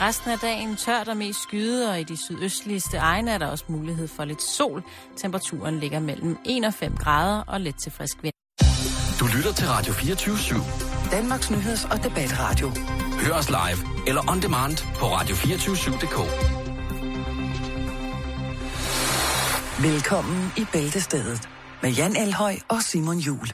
[0.00, 3.64] Resten af dagen tørt og mest skyde, og i de sydøstligste egne er der også
[3.68, 4.82] mulighed for lidt sol.
[5.16, 8.32] Temperaturen ligger mellem 1 og 5 grader og let til frisk vind.
[9.20, 11.10] Du lytter til Radio 24 /7.
[11.10, 12.72] Danmarks Nyheds- og Debatradio.
[13.20, 16.18] Hør os live eller on demand på radio247.dk.
[19.82, 21.48] Velkommen i Bæltestedet
[21.82, 23.48] med Jan Elhøj og Simon Jul.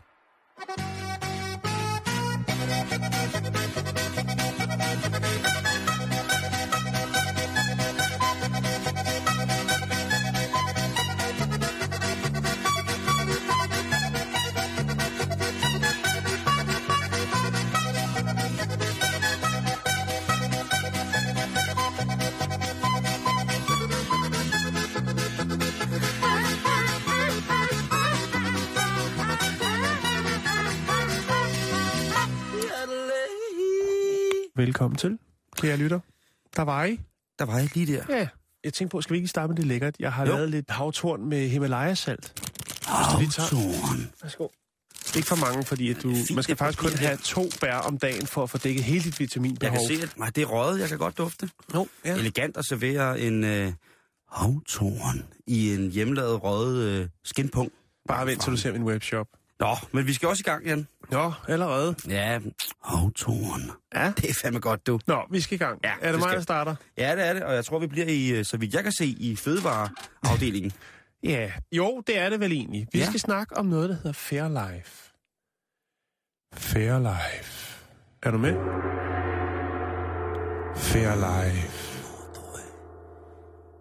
[34.80, 35.18] Velkommen til,
[35.56, 36.00] kære lytter.
[36.56, 37.00] Der var I.
[37.38, 38.04] Der var jeg lige der.
[38.08, 38.28] Ja.
[38.64, 39.96] Jeg tænkte på, skal vi ikke starte med det lækkert?
[39.98, 40.32] Jeg har Jo.
[40.32, 42.42] lavet lidt havtorn med Himalaya-salt.
[42.86, 44.10] Havtorn.
[44.22, 44.48] Værsgo.
[45.16, 47.98] Ikke for mange, fordi at du, Fint, man skal faktisk kun have to bær om
[47.98, 49.78] dagen for at få dækket hele dit Jeg vitaminbehov.
[49.88, 50.80] kan se, at nej, det er røget.
[50.80, 51.50] Jeg kan godt dufte.
[51.74, 52.14] Jo, ja.
[52.14, 53.72] Elegant at servere en øh,
[54.32, 57.72] havtorn i en hjemmelavet røget øh, skinpung.
[58.08, 59.26] Bare vent, til du ser min webshop.
[59.60, 60.88] Nå, men vi skal også i gang igen.
[61.10, 61.94] Nå, allerede.
[62.08, 62.38] Ja,
[62.84, 63.70] havtorn.
[63.94, 64.12] Ja.
[64.16, 65.00] Det er fandme godt, du.
[65.06, 65.78] Nå, vi skal i gang.
[65.84, 66.74] Ja, er det, det mig, skal- der starter?
[66.98, 68.92] Ja, det er det, og jeg tror, vi bliver i, øh, så vidt jeg kan
[68.92, 70.72] se, i fødevareafdelingen.
[71.22, 72.86] Ja, jo, det er det vel egentlig.
[72.92, 73.06] Vi Ja.
[73.06, 75.10] skal snakke om noget, der hedder Fairlife.
[76.54, 77.76] Fairlife.
[78.22, 78.54] Er du med?
[80.76, 81.89] Fairlife.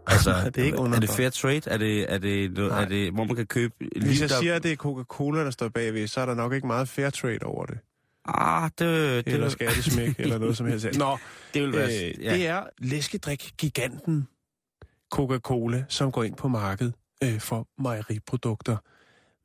[0.10, 1.62] Altså, Det er ikke er det fair trade?
[1.66, 2.82] Er det, er det, Nej.
[2.84, 3.74] er det hvor man kan købe...
[4.02, 6.54] Hvis jeg der- siger, at det er Coca-Cola, der står bagved, så er der nok
[6.54, 7.78] ikke meget fair trade over det.
[8.26, 8.80] Ah, det,
[9.26, 10.88] det, Eller skattesmæk, eller noget som helst.
[10.98, 11.18] Nå,
[11.54, 12.10] det vil være...
[12.10, 14.28] øh, det er læskedrik-giganten
[15.14, 16.94] Coca-Cola, som går ind på markedet
[17.24, 18.78] øh, for mejeriprodukter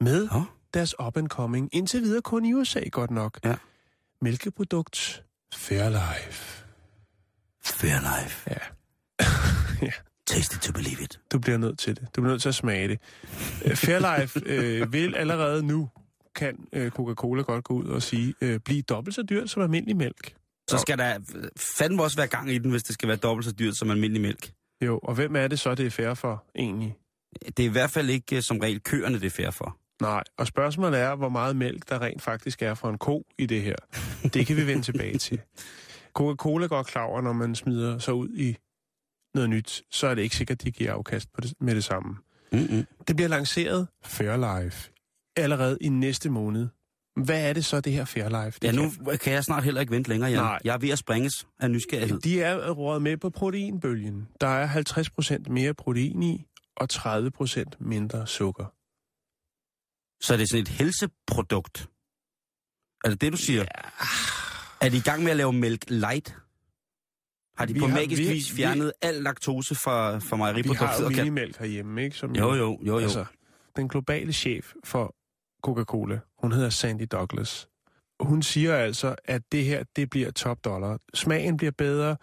[0.01, 0.43] med Nå.
[0.75, 3.55] deres up-and-coming, indtil videre kun i USA godt nok, Ja.
[4.21, 5.23] mælkeprodukt
[5.55, 6.65] Fairlife.
[7.65, 8.51] Fair life.
[8.51, 8.59] Ja.
[9.83, 9.93] ja.
[10.27, 11.21] Taste it to believe it.
[11.33, 12.03] Du bliver nødt til det.
[12.17, 12.99] Du bliver nødt til at smage det.
[13.65, 15.89] Øh, Fairlife øh, vil allerede nu,
[16.35, 19.97] kan øh, Coca-Cola godt gå ud og sige, øh, blive dobbelt så dyrt som almindelig
[19.97, 20.35] mælk.
[20.71, 21.19] Så skal der
[21.79, 24.23] fandme også være gang i den, hvis det skal være dobbelt så dyrt som almindelig
[24.23, 24.53] mælk.
[24.81, 26.97] Jo, og hvem er det så, det er fair for, egentlig?
[27.47, 29.79] Det er i hvert fald ikke øh, som regel køerne, det er fair for.
[30.03, 33.47] Nej, og spørgsmålet er, hvor meget mælk der rent faktisk er for en ko i
[33.47, 33.77] det her.
[34.35, 35.41] Det kan vi vende tilbage til.
[36.19, 38.57] Coca-Cola går klar over, når man smider sig ud i
[39.35, 41.85] noget nyt, så er det ikke sikkert, at de giver afkast på det, med det
[41.85, 42.17] samme.
[42.53, 42.87] Mm-mm.
[43.09, 44.91] Det bliver lanceret Fairlife
[45.37, 46.69] allerede i næste måned.
[47.25, 48.59] Hvad er det så, det her Fairlife?
[48.61, 50.39] Det Ja, kan- nu kan jeg snart heller ikke vente længere, Jan.
[50.41, 50.59] Nej.
[50.65, 52.21] Jeg er ved at springes af nysgerrighed.
[52.21, 54.29] De er rådet med på proteinbølgen.
[54.41, 56.45] Der er 50% mere protein i,
[56.77, 58.65] og 30% mindre sukker.
[60.25, 61.89] Så er det sådan et helseprodukt.
[63.05, 63.61] Er det det, du siger?
[63.61, 63.81] Ja.
[64.81, 66.37] Er de i gang med at lave mælk light?
[67.57, 70.29] Har de Vi på har- magisk vi- vis vi- fjernet al laktose fra, fra Vi
[70.31, 71.03] har mejeriproduktet?
[71.05, 72.17] jo minimælk herhjemme, ikke?
[72.17, 72.99] Som Jo, jo, jo, jo.
[72.99, 73.25] Altså,
[73.77, 75.15] den globale chef for
[75.67, 77.69] Coca-Cola, hun hedder Sandy Douglas.
[78.21, 80.99] Hun siger altså, at det her, det bliver top dollar.
[81.15, 82.17] Smagen bliver bedre,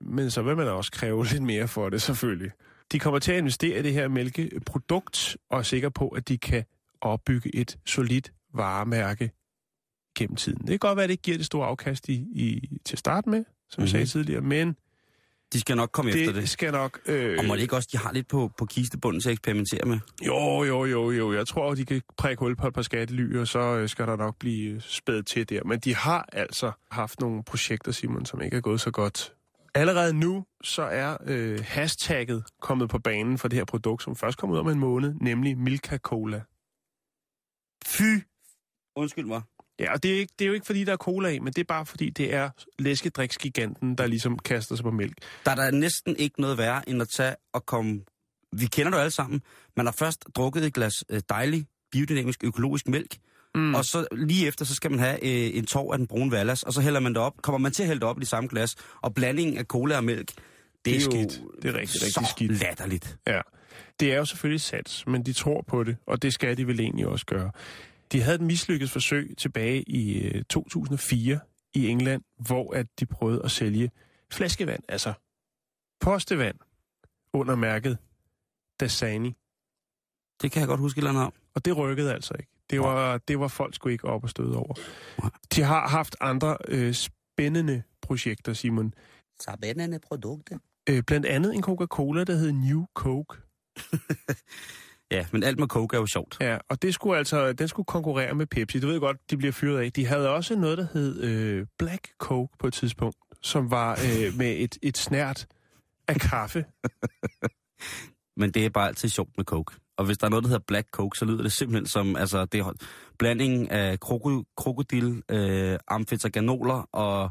[0.00, 2.50] men så vil man også kræve lidt mere for det, selvfølgelig.
[2.92, 6.38] De kommer til at investere i det her mælkeprodukt, og er sikre på, at de
[6.38, 6.64] kan
[7.00, 9.30] opbygge et solidt varemærke
[10.18, 10.58] gennem tiden.
[10.60, 13.26] Det kan godt være, at det ikke giver det store afkast i, i, til start
[13.26, 14.08] med, som jeg sagde Mhm.
[14.08, 14.76] tidligere, men
[15.52, 16.48] De skal nok komme efter det, det.
[16.48, 17.00] skal nok...
[17.06, 19.84] Øh, Og må det ikke også, de har lidt på, på kistebunden til at eksperimentere
[19.84, 19.98] med?
[20.26, 21.32] Jo, jo, jo, jo.
[21.32, 24.16] Jeg tror, de kan prikke hul på et par skattely, og så øh, skal der
[24.16, 25.64] nok blive øh, spædet til der.
[25.64, 29.34] Men de har altså haft nogle projekter, Simon, som ikke er gået så godt.
[29.74, 34.38] Allerede nu, så er øh, hashtagget kommet på banen for det her produkt, som først
[34.38, 36.42] kom ud om en måned, nemlig Milka Cola.
[37.86, 38.02] Fy!
[38.96, 39.42] Undskyld mig.
[39.80, 41.52] Ja, og det er, ikke, det er jo ikke, fordi der er cola i, men
[41.52, 45.14] det er bare, fordi det er læskedriksgiganten, der ligesom kaster sig på mælk.
[45.44, 48.00] Der er der næsten ikke noget værre, end at tage og komme...
[48.52, 49.40] Vi kender det jo alle sammen.
[49.76, 53.16] Man har først drukket et glas øh, dejlig, biodynamisk, økologisk mælk,
[53.54, 53.74] mm.
[53.74, 56.62] og så lige efter, så skal man have øh, en tår af den brune vallas,
[56.62, 57.32] og så hælder man det op.
[57.42, 59.96] Kommer man til at hælde det op i det samme glas, og blandingen af cola
[59.96, 60.36] og mælk, det,
[60.84, 61.38] Det er er, skidt.
[61.42, 62.62] jo Det er rigtig, rigtig så skidt.
[62.62, 63.16] latterligt.
[63.26, 63.40] Ja,
[64.00, 66.80] det er jo selvfølgelig sats, men de tror på det, og det skal de vel
[66.80, 67.50] egentlig også gøre.
[68.12, 71.40] De havde et mislykket forsøg tilbage i øh, 2004
[71.74, 73.90] i England, hvor at de prøvede at sælge
[74.32, 75.12] flaskevand, altså
[76.00, 76.56] postevand,
[77.32, 77.98] under mærket
[78.80, 79.36] Dasani.
[80.42, 81.32] Det kan jeg godt huske, eller om.
[81.54, 82.52] Og det rykkede altså ikke.
[82.70, 84.74] Det var, det var folk sgu ikke op og støde over.
[85.54, 88.94] De har haft andre øh, spændende projekter, Simon.
[89.40, 90.58] Sabendende produkter.
[90.88, 93.36] Øh, blandt andet en Coca-Cola, der hed New Coke.
[95.10, 96.36] Ja, men alt med coke er jo sjovt.
[96.40, 98.80] Ja, og det skulle altså, den skulle konkurrere med Pepsi.
[98.80, 99.92] Du ved godt, de bliver fyret af.
[99.92, 104.34] De havde også noget, der hed øh, Black Coke på et tidspunkt, som var øh,
[104.38, 105.46] med et, et snært
[106.08, 106.64] af kaffe.
[108.40, 109.74] Men det er bare altid sjovt med coke.
[109.96, 112.44] Og hvis der er noget, der hedder black coke, så lyder det simpelthen som altså,
[112.44, 112.72] det er
[113.18, 117.30] blandingen af kroko, krokodil, øh, amfetaganoler og...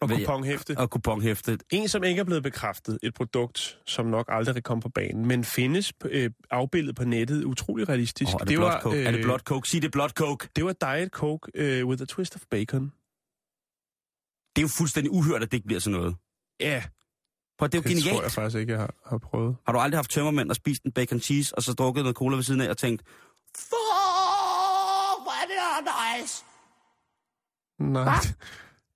[0.00, 0.74] Og kuponhæfte.
[0.78, 1.58] Og kuponhæfte.
[1.70, 5.44] En, som ikke er blevet bekræftet, et produkt, som nok aldrig komme på banen, men
[5.44, 8.28] findes øh, afbildet på nettet utrolig realistisk.
[8.28, 8.98] Oh, er, det det coke?
[8.98, 9.06] Øh...
[9.06, 9.68] er det blot coke?
[9.68, 10.48] Sig det blot coke.
[10.56, 12.92] Det var Diet Coke øh, with a twist of bacon.
[14.56, 16.16] Det er jo fuldstændig uhørt, at det ikke bliver sådan noget.
[16.60, 16.82] Ja,
[17.58, 18.14] Prøv, det er jo det genialt.
[18.14, 19.56] tror jeg faktisk ikke, jeg har, har prøvet.
[19.66, 22.36] Har du aldrig haft tømmermænd og spist en bacon cheese, og så drukket noget cola
[22.36, 23.02] ved siden af og tænkt,
[23.56, 23.72] fuck,
[25.22, 26.44] hvor er det nice.
[27.78, 28.24] Nej,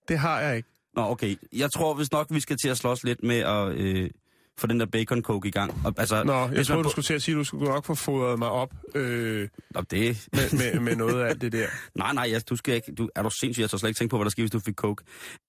[0.08, 0.68] det har jeg ikke.
[0.96, 1.36] Nå, okay.
[1.52, 4.10] Jeg tror hvis nok, vi skal til at slås lidt med at øh,
[4.58, 5.74] få den der bacon coke i gang.
[5.84, 7.94] Og, altså, Nå, jeg tror, du skulle til at sige, at du skulle nok få
[7.94, 10.28] fodret mig op øh, Nå, det...
[10.32, 11.66] med, med, med noget af alt det der.
[11.94, 12.92] Nej, nej, jeg, du skal ikke...
[12.92, 13.60] Du, er du sindssyg?
[13.60, 15.04] Jeg tør slet ikke tænke på, hvad der sker, hvis du fik coke.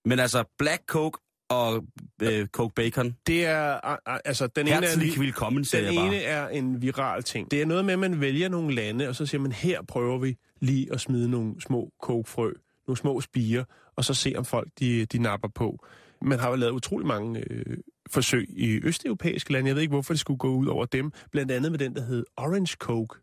[0.05, 1.19] Men altså, black coke
[1.49, 1.83] og
[2.21, 3.15] øh, coke bacon.
[3.27, 3.97] Det er,
[4.27, 6.07] altså, den ene er, willkommen, siger den jeg bare.
[6.07, 7.51] ene er en viral ting.
[7.51, 10.17] Det er noget med, at man vælger nogle lande, og så siger man, her prøver
[10.17, 12.51] vi lige at smide nogle små kokefrø,
[12.87, 13.63] nogle små spiger,
[13.97, 15.85] og så se, om folk de, de napper på.
[16.21, 17.77] Man har jo lavet utrolig mange øh,
[18.09, 19.67] forsøg i østeuropæiske lande.
[19.67, 21.11] Jeg ved ikke, hvorfor det skulle gå ud over dem.
[21.31, 23.19] Blandt andet med den, der hed Orange Coke,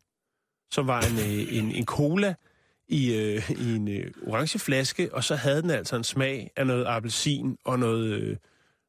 [0.71, 2.35] som var en, øh, en, en cola
[2.88, 6.67] i, øh, i en øh, orange flaske, og så havde den altså en smag af
[6.67, 8.37] noget appelsin og noget, øh,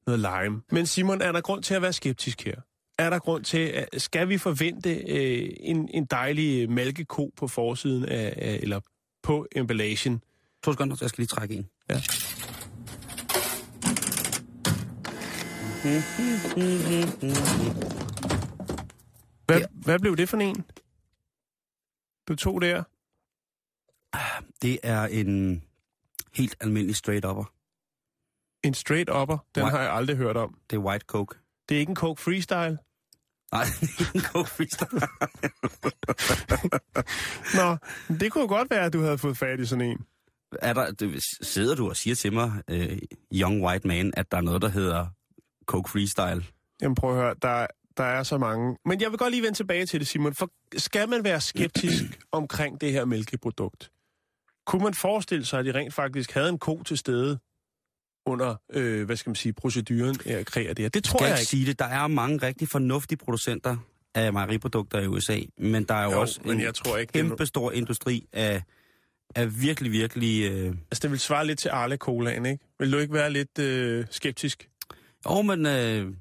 [0.07, 0.61] noget lime.
[0.71, 2.55] Men Simon, er der grund til at være skeptisk her?
[2.97, 7.47] Er der grund til, at, skal vi forvente øh, en, en dejlig øh, mælkeko på
[7.47, 8.79] forsiden af, af eller
[9.23, 10.21] på emballagen?
[10.63, 11.69] To sekunder, jeg skal lige trække en.
[11.89, 12.01] Ja.
[19.45, 19.65] Hvad, Ja.
[19.71, 20.65] hvad blev det for en?
[22.27, 22.83] Du tog der?
[24.61, 25.63] Det er en
[26.33, 27.43] helt almindelig straight upper.
[28.63, 29.75] En straight upper, den White.
[29.77, 30.57] har jeg aldrig hørt om.
[30.69, 31.35] Det er white coke.
[31.69, 32.77] Det er ikke en Coke Freestyle?
[33.51, 33.65] Nej,
[34.15, 35.07] en coke freestyle.
[37.59, 37.77] Nå,
[38.19, 40.05] det kunne godt være, at du havde fået fat i sådan en.
[40.61, 42.97] Er der, det, sidder du og siger til mig, øh,
[43.33, 45.07] young white man, at der er noget, der hedder
[45.65, 46.45] coke freestyle?
[46.81, 47.67] Jamen prøv at høre, der,
[47.97, 48.77] der er så mange.
[48.85, 50.33] Men jeg vil godt lige vende tilbage til det, Simon.
[50.33, 53.91] For skal man være skeptisk omkring det her mælkeprodukt?
[54.65, 57.39] Kunne man forestille sig, at de rent faktisk havde en ko til stede
[58.25, 60.89] under, øh, hvad skal man sige, proceduren at kreere det her?
[60.89, 61.79] Det tror Skal jeg ikke sige det.
[61.79, 63.77] Der er mange rigtig fornuftige producenter
[64.15, 67.21] af mejeriprodukter i USA, men der er jo, Jo, også en jeg tror ikke, det
[67.21, 68.63] kæmpe stor industri af,
[69.35, 70.51] af virkelig, virkelig...
[70.51, 70.67] Øh...
[70.67, 72.63] Altså, det vil svare lidt til Arle Colaen, ikke?
[72.79, 74.69] Vil du ikke være lidt øh, skeptisk?
[75.29, 76.13] Jo, men øh,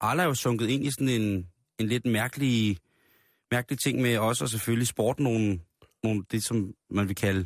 [0.00, 1.46] Arla er jo sunket ind i sådan en,
[1.78, 2.76] en lidt mærkelig,
[3.50, 5.60] mærkelig ting med også, og selvfølgelig sport nogle,
[6.04, 7.44] nogle, det, som man vil kalde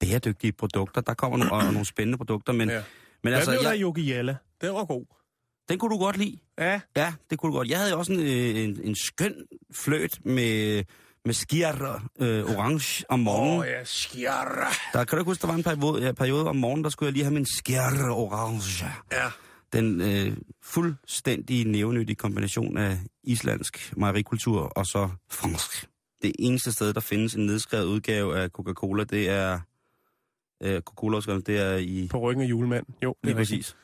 [0.00, 1.00] bæredygtige produkter.
[1.00, 2.74] Der kommer nogle, og nogle spændende produkter, men, Ja.
[2.74, 2.82] men
[3.22, 4.36] Hvad altså, blev der jeg, Yogi Jalla?
[4.60, 5.04] Den var god.
[5.68, 6.38] den kunne du godt lide.
[6.58, 7.68] Ja, Ja, det kunne du godt.
[7.68, 9.34] Jeg havde jo også en, øh, en, en skøn
[9.74, 10.84] fløt med,
[11.24, 13.52] med skier øh, orange om morgenen.
[13.52, 13.84] Åh Oh, ja.
[13.84, 14.72] skjarra.
[14.92, 17.06] Der kan du ikke huske, der var en periode, ja, periode om morgenen, der skulle
[17.06, 18.86] jeg lige have min skier orange.
[19.12, 19.30] Ja.
[19.72, 25.88] Den øh, fuldstændig nævnyttige kombination af islandsk mejerikultur og så fransk.
[26.22, 29.60] Det eneste sted, der findes en nedskrevet udgave af Coca-Cola, det er...
[30.62, 32.08] Øh, Coca-Cola, det er i...
[32.10, 32.94] På ryggen af julemanden.
[33.02, 33.76] Jo, det Lige er præcis.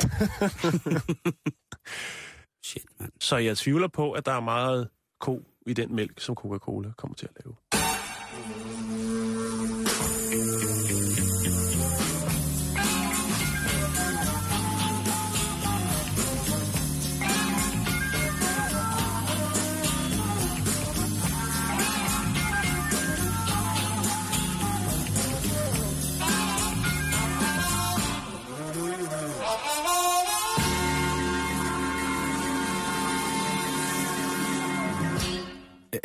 [2.64, 3.12] Shit, mand.
[3.20, 4.88] Så jeg tvivler på, at der er meget
[5.20, 7.85] ko i den mælk, som Coca-Cola kommer til at lave.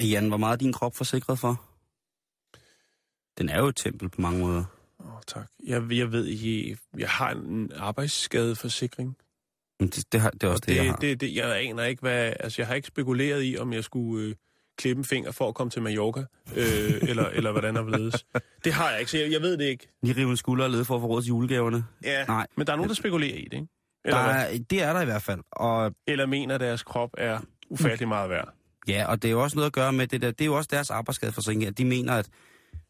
[0.10, 1.62] Jan, hvor meget er din krop forsikret for?
[3.38, 4.63] Den er jo et tempel på mange måder.
[5.00, 5.48] Åh, oh, tak.
[5.67, 9.17] Jeg, jeg ved ikke, jeg har en arbejdsskadeforsikring.
[9.79, 10.98] Men det, det, har, det er også Og det, jeg det, har.
[10.98, 12.34] det, det, jeg aner ikke, hvad...
[12.39, 14.36] Altså, jeg har ikke spekuleret i, om jeg skulle øh,
[14.77, 16.20] klippe en finger for at komme til Mallorca,
[16.55, 18.25] øh, eller, eller hvordan der ledes.
[18.63, 19.88] Det har jeg ikke, så jeg, jeg ved det ikke.
[20.03, 21.86] Lige rive en skulder og lede for at få råd til julegaverne.
[22.03, 22.48] Ja, Nej.
[22.58, 23.67] men der er nogen, der spekulerer i det, ikke?
[24.05, 24.53] Der Eller, hvad?
[24.53, 25.41] er, det er der i hvert fald.
[25.51, 27.39] Og eller mener, at deres krop er
[27.70, 28.53] ufattelig meget værd.
[28.88, 30.31] Ja, og det er jo også noget at gøre med det der.
[30.31, 31.65] Det er jo også deres arbejdsskadeforsikring.
[31.65, 32.29] at De mener, at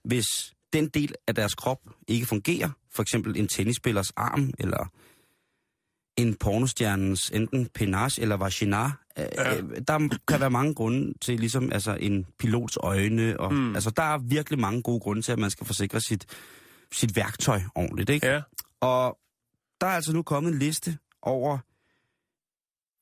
[0.03, 0.25] hvis
[0.73, 4.91] den del af deres krop ikke fungerer, for eksempel en tennisspillers arm, eller
[6.17, 8.91] en pornostjernens enten penage eller vagina.
[9.17, 9.61] Ja.
[9.87, 13.39] Der kan være mange grunde til ligesom altså en pilots øjne.
[13.39, 13.75] Og, mm.
[13.75, 16.25] Altså der er virkelig mange gode grunde til, at man skal forsikre sit,
[16.91, 18.09] sit værktøj ordentligt.
[18.09, 18.27] Ikke?
[18.27, 18.41] Ja.
[18.81, 19.17] Og
[19.81, 21.57] der er altså nu kommet en liste over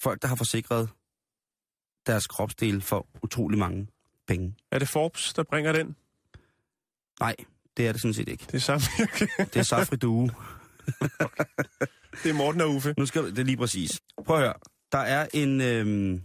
[0.03, 0.89] folk, der har forsikret
[2.07, 3.87] deres kropsdel for utrolig mange
[4.27, 4.55] penge.
[4.71, 5.95] Er det Forbes, der bringer den?
[7.19, 7.35] Nej,
[7.77, 8.45] det er det sådan set ikke.
[8.45, 8.81] Det er samme.
[9.53, 10.29] Det er Safri Due.
[12.23, 12.93] det er Morten og Uffe.
[12.97, 13.99] Nu skal det er lige præcis.
[14.25, 14.53] Prøv at høre.
[14.91, 16.21] Der er en, øhm,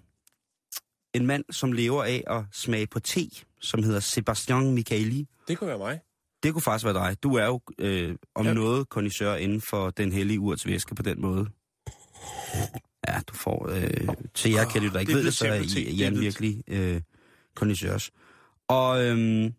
[1.15, 5.27] en mand, som lever af at smage på te, som hedder Sebastian Michaeli.
[5.49, 6.01] Det kunne være mig.
[6.43, 7.23] Det kunne faktisk være dig.
[7.23, 8.49] Du er jo øh, om Ja.
[8.51, 8.55] ja.
[8.55, 11.47] noget kondisør inden for den hellige urtsvæske på den måde.
[13.09, 13.69] Ja, du får...
[13.69, 17.03] Øh, til jer kan der ikke det ved det, så er I, virkelig øh,
[17.55, 18.11] kondisørs.
[18.69, 19.55] Og øhm,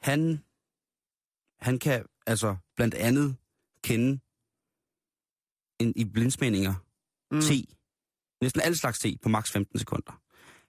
[0.00, 0.44] han,
[1.60, 3.36] han kan altså blandt andet
[3.84, 4.20] kende
[5.80, 6.74] en, i blindsmændinger
[7.32, 7.40] Mm.
[7.40, 7.66] te,
[8.42, 10.20] næsten alle slags te, på maks 15 sekunder.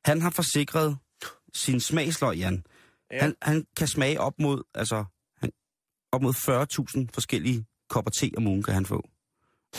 [0.05, 0.97] Han har forsikret
[1.53, 2.65] sin smagsløg, Jan.
[3.11, 3.15] Ja.
[3.15, 3.21] Ja.
[3.21, 5.05] Han, han kan smage op mod, altså,
[5.37, 5.51] han,
[6.11, 6.33] op mod
[7.03, 9.09] 40.000 forskellige kopper te om ugen kan han få.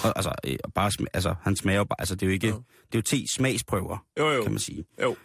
[0.04, 2.48] Og, altså, øh, og bare, altså, han smager jo bare, altså, det er jo ikke,
[2.48, 2.62] Jo.
[2.92, 4.42] det er jo te-smagsprøver, Jo, jo.
[4.42, 4.84] kan man sige.
[5.02, 5.16] Jo.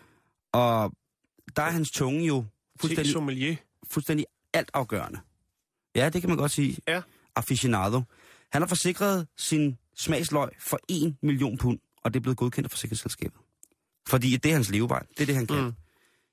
[0.52, 0.94] Og
[1.56, 2.48] der er hans tunge jo Te
[2.80, 3.56] fuldstændig, sommelier.
[3.92, 5.20] fuldstændig altafgørende.
[5.96, 6.78] Ja, det kan man godt sige.
[6.88, 7.02] Ja.
[7.36, 8.02] Aficionado.
[8.52, 12.72] Han har forsikret sin smagsløg for 1 million pund, og det er blevet godkendt af
[12.72, 13.42] forsikringsselskabet.
[14.08, 15.06] Fordi det er hans levevej.
[15.10, 15.64] Det er det, han kan.
[15.64, 15.74] Mm.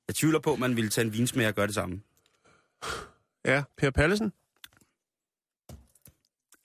[0.08, 2.00] Jeg tvivler på, at man ville tage en vinsmager og gøre det samme.
[3.44, 4.32] Ja, Per Pallesen.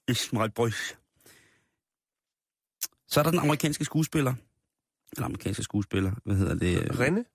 [0.07, 0.97] Ismail Boys.
[3.10, 4.34] Så er der den amerikanske skuespiller.
[5.12, 7.00] Eller amerikanske skuespiller, hvad hedder det?
[7.00, 7.25] Renne.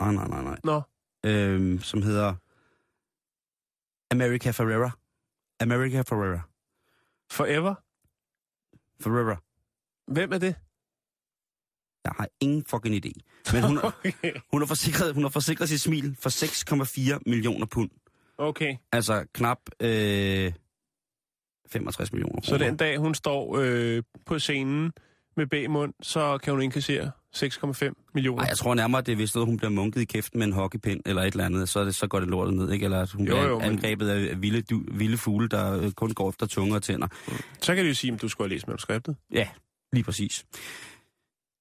[0.00, 0.58] Nej, nej, nej, nej.
[0.64, 0.82] Nå.
[1.26, 2.34] Øhm, som hedder
[4.10, 4.90] America Ferrera.
[5.60, 6.40] America Ferrera.
[7.30, 7.74] Forever.
[9.02, 9.36] Ferrera.
[10.12, 10.54] Hvem er det?
[12.04, 13.12] Jeg har ingen fucking idé.
[13.52, 14.12] Men hun, Okay.
[14.52, 16.30] hun, har, forsikret, hun har forsikret sit smil for
[17.16, 17.90] 6,4 millioner pund.
[18.38, 18.76] okay.
[18.92, 20.52] Altså knap øh,
[21.72, 22.66] 65 millioner Så kroner.
[22.66, 24.92] den dag, hun står øh, på scenen
[25.36, 28.42] med bagmund, så kan hun indkassere 6,5 millioner.
[28.42, 30.52] Ej, jeg tror nærmere, det er vist noget, hun bliver munket i kæften med en
[30.52, 32.84] hockeypind eller et eller andet, så, det, så går det lortet ned, ikke?
[32.84, 35.92] Eller at hun Jo, bliver jo, men- angrebet af vilde, du, vilde fugle, der øh,
[35.92, 37.06] kun går efter tunge og tænder.
[37.62, 39.16] Så kan de jo sige, at du skulle have læst manuskriptet.
[39.32, 39.48] Ja,
[39.92, 40.44] lige præcis.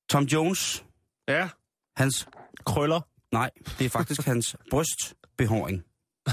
[0.10, 0.86] Tom Jones,
[1.28, 1.50] Ja.
[1.98, 2.28] hans...
[2.66, 3.02] Krøller.
[3.32, 3.50] Nej,
[3.80, 5.84] det er faktisk hans brystbehåring.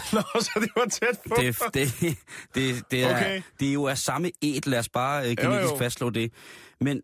[0.12, 1.34] Nå, så det var tæt på.
[1.40, 2.16] Det, det,
[2.54, 3.42] det, det, er, Okay.
[3.60, 5.78] det er jo af samme et, lad os bare uh, genetisk jo.
[5.78, 6.32] fastslå det.
[6.80, 7.02] Men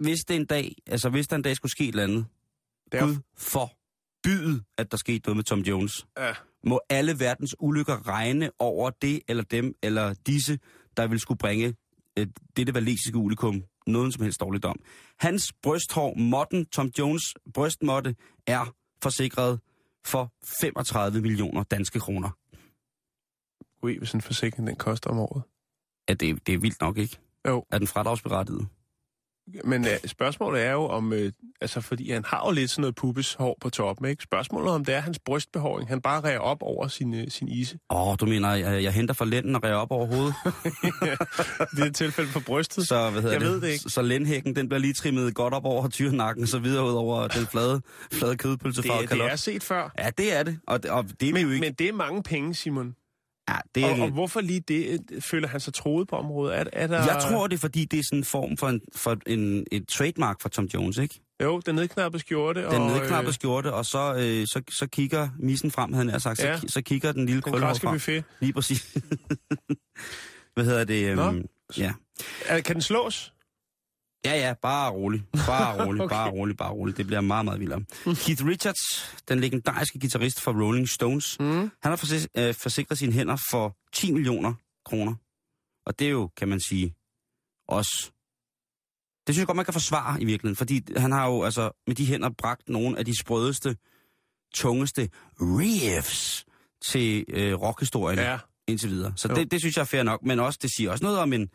[0.00, 2.26] hvis det en dag, altså hvis der en dag skulle ske et eller andet,
[2.92, 6.06] Det er- Gud forbyde, at der skete noget med Tom Jones.
[6.18, 6.32] Ja.
[6.64, 10.58] Må alle verdens ulykker regne over det, eller dem, eller disse,
[10.96, 11.74] der vil skulle bringe
[12.18, 14.76] øh, dette valesiske ulikum noget som helst dårligt om.
[15.18, 17.22] Hans brysthår, modden, Tom Jones
[17.54, 18.16] brystmåtte,
[18.46, 19.60] er forsikret
[20.06, 22.30] for 35 millioner danske kroner.
[23.82, 25.42] Ui, hvis en forsikring den koster om året.
[26.08, 27.18] Ja, det, det er vildt nok, ikke?
[27.48, 27.64] Jo.
[27.70, 28.68] Er den fradragsberettiget?
[29.64, 31.18] Men uh, spørgsmålet er jo om, uh,
[31.60, 34.22] altså fordi han har jo lidt sådan noget pubis hår på toppen, ikke?
[34.22, 35.88] Spørgsmålet om det er hans brystbehåring.
[35.88, 37.78] Han bare ræger op over sin, uh, sin ise.
[37.90, 40.34] Åh, oh, du mener, jeg, jeg henter for lænden og ræger op over hovedet?
[41.76, 42.88] Det er et tilfælde for brystet.
[42.88, 43.50] Så, hvad hedder Jeg det?
[43.50, 43.84] ved det ikke.
[43.90, 47.46] Så, lændhækken, den bliver lige trimmet godt op over tyrenakken, så videre ud over den
[47.46, 47.80] flade,
[48.12, 49.92] flade kødpølse fra det, det er set før.
[49.98, 50.58] Ja, det er det.
[50.66, 51.60] Og, det- og det er men, jo ikke...
[51.60, 52.94] men det er mange penge, Simon.
[53.48, 55.00] Ja, det er Og, og hvorfor lige det?
[55.12, 56.58] øh, Føler han sig troet på området?
[56.58, 56.96] Er, er der...
[56.96, 59.88] Jeg tror, det er fordi, det er sådan en form for, en, for en, et
[59.88, 61.20] trademark for Tom Jones, ikke?
[61.42, 62.60] Jo, den nedknappede skjorte.
[62.62, 66.38] Den og, nedknappede skjorte, og så, øh, så, så kigger missen frem, havde jeg sagt.
[66.40, 66.60] Så, Ja.
[66.66, 67.94] så kigger den lille øh, græske frem.
[67.94, 68.24] buffet.
[68.40, 68.96] Lige præcis.
[70.54, 71.16] hvad hedder det?
[71.16, 71.22] Nå.
[71.28, 71.44] Øhm,
[71.78, 71.92] ja.
[72.48, 73.32] Kan den slås?
[74.24, 75.22] Ja, ja, bare rolig.
[75.46, 76.14] Bare rolig, Okay.
[76.14, 76.96] bare rolig, bare rolig.
[76.96, 77.84] Det bliver meget, meget vildere.
[78.04, 81.46] Keith Richards, den legendariske guitarist for Rolling Stones, Mm.
[81.60, 85.14] han har forsi- øh, forsikret sine hænder for 10 millioner kroner.
[85.86, 86.94] Og det er jo, kan man sige,
[87.68, 88.10] også...
[89.26, 91.94] Det synes jeg godt, man kan forsvare i virkeligheden, fordi han har jo altså med
[91.96, 93.76] de hænder bragt nogle af de sprødeste,
[94.54, 95.08] tungeste
[95.40, 96.44] riffs
[96.82, 98.38] til øh, rockhistorien Ja.
[98.68, 99.12] indtil videre.
[99.16, 99.34] Så Jo.
[99.34, 101.50] det, det synes jeg er fair nok, men også, det siger også noget om en,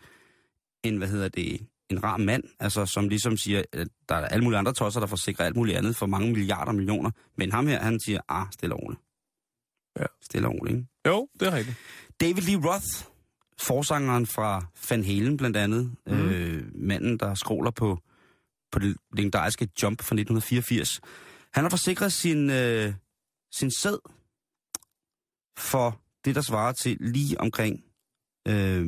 [0.84, 4.44] en hvad hedder det, en rar mand, altså som ligesom siger, at der er alle
[4.44, 7.80] mulige andre tosser, der forsikrer alt muligt andet for mange milliarder millioner, men ham her,
[7.80, 9.02] han siger, ah, stille og roligt.
[10.00, 10.06] Ja.
[10.22, 10.88] Stille og roligt, ikke?
[11.08, 11.78] Jo, det er rigtigt.
[12.22, 13.10] David Lee Roth,
[13.62, 16.30] forsangeren fra Van Halen blandt andet, mm.
[16.30, 18.00] øh, manden, der skråler på,
[18.72, 21.02] på det legendariske Jump fra 1984,
[21.54, 22.94] han har forsikret sin, øh,
[23.52, 23.98] sin sæd
[25.58, 27.84] for det, der svarer til lige omkring
[28.48, 28.86] øh,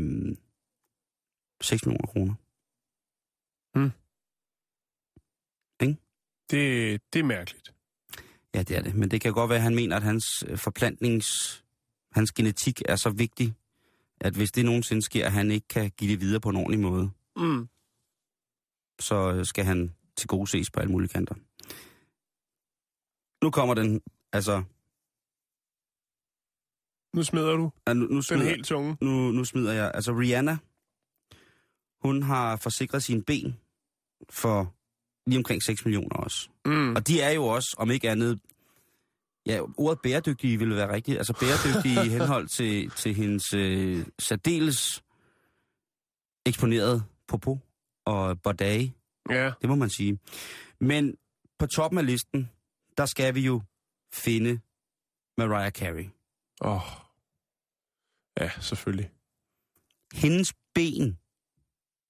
[1.61, 2.33] 6 millioner kroner.
[6.51, 7.73] Det, det er mærkeligt.
[8.53, 8.95] Ja, det er det.
[8.95, 11.61] Men det kan godt være, at han mener, at hans øh, forplantnings...
[12.11, 13.53] Hans genetik er så vigtig,
[14.21, 16.79] at hvis det nogensinde sker, at han ikke kan give det videre på en ordentlig
[16.79, 17.67] måde, Mm.
[18.99, 21.35] så øh, skal han til gode ses på alle mulige kanter.
[23.45, 24.01] Nu kommer den,
[24.33, 24.63] altså...
[27.15, 28.97] Nu smider du ja, Nu, nu, den smider, helt tunge.
[29.01, 29.91] nu, nu smider jeg...
[29.93, 30.57] Altså, Rihanna,
[32.01, 33.59] hun har forsikret sine ben
[34.29, 34.73] for
[35.27, 36.49] lige omkring 6 millioner også.
[36.65, 36.95] Mm.
[36.95, 38.39] Og de er jo også, om ikke andet...
[39.47, 41.17] Ja, ordet bæredygtige ville være rigtigt.
[41.17, 45.03] Altså bæredygtige i henhold til, til hendes øh, særdeles
[46.45, 47.59] eksponerede popo
[48.05, 48.95] og bordage.
[49.29, 49.51] Ja.
[49.61, 50.19] Det må man sige.
[50.79, 51.15] Men
[51.59, 52.49] på toppen af listen,
[52.97, 53.61] der skal vi jo
[54.13, 54.59] finde
[55.37, 56.09] Mariah Carey.
[56.61, 56.75] Åh.
[56.75, 56.81] Oh.
[58.39, 59.11] Ja, selvfølgelig.
[60.13, 61.17] Hendes ben,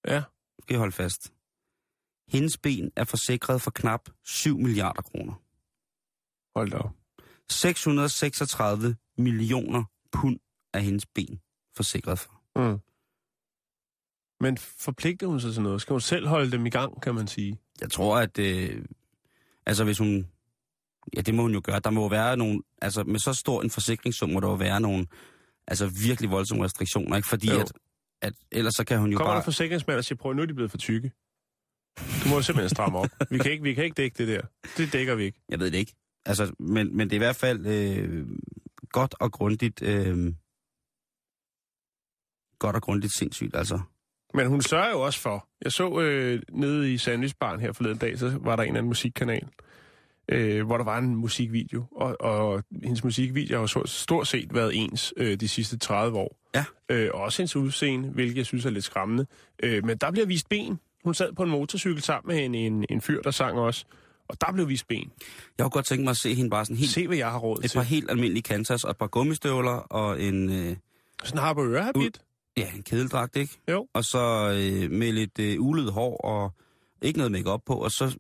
[0.07, 0.24] Ja.
[0.62, 1.34] skal jeg holde fast,
[2.27, 5.34] hendes ben er forsikret for knap 7 milliarder kroner.
[6.55, 6.91] Hold da op.
[7.50, 10.39] 636 millioner pund
[10.74, 11.39] af hendes ben
[11.75, 12.41] forsikret for.
[12.55, 12.79] Mm.
[14.39, 15.82] Men forpligter hun sig til noget?
[15.82, 17.60] Skal hun selv holde dem i gang, kan man sige?
[17.82, 18.39] Jeg tror, at...
[18.39, 18.86] Øh,
[19.65, 20.27] altså, hvis hun...
[21.15, 21.79] Ja, det må hun jo gøre.
[21.79, 22.62] Der må være nogle...
[22.82, 25.08] Altså, med så stor en forsikringssum må der jo være nogle...
[25.67, 27.27] Altså, virkelig voldsomme restriktioner, ikke?
[27.27, 27.60] Fordi Jo.
[27.60, 27.72] at,
[28.22, 28.34] at...
[28.51, 29.41] Ellers så kan hun jo Kommer der bare...
[29.41, 31.12] en forsikringsmand og siger, prøv, nu er de blevet for tykke.
[32.24, 33.08] Du må simpelthen stramme op.
[33.30, 34.42] Vi kan ikke, vi kan ikke dække det der.
[34.78, 35.42] Det dækker vi ikke.
[35.50, 35.94] Jeg ved det ikke.
[36.25, 38.28] Altså, men, men det er i hvert fald øh,
[38.90, 39.82] godt og grundigt...
[39.82, 40.34] Øh,
[42.60, 43.80] godt og grundigt sindssygt, altså.
[44.34, 45.48] Men hun sørger jo også for.
[45.64, 48.90] Jeg så øh, nede i Sandwichbaren her forleden dag, så var der en eller anden
[48.90, 49.48] musikkanal,
[50.30, 51.86] øh, hvor der var en musikvideo.
[51.92, 56.38] Og, og hendes musikvideo har jo stort set været ens øh, de sidste 30 år.
[56.56, 56.66] Ja.
[56.90, 59.25] Øh, og også hendes udseende, hvilket jeg synes er lidt skræmmende.
[59.64, 60.80] Øh, men der bliver vist ben.
[61.05, 63.85] Hun sad på en motorcykel sammen med en, en, en fyr, der sang også.
[64.27, 65.11] Og der blev vist ben.
[65.57, 66.91] Jeg kunne godt tænke mig at se hende bare sådan helt...
[66.91, 67.77] Se, hvad jeg har råd Et til.
[67.77, 70.50] par helt almindelige kantas og et par gummistøvler og en...
[70.50, 70.75] Øh,
[71.24, 72.22] Sådan har på ørehabit.
[72.57, 73.57] ja, en kedeldragt, ikke?
[73.70, 73.87] Jo.
[73.94, 76.53] Og så øh, med lidt øh, ulet hår og
[77.01, 78.18] ikke noget makeup på, og så...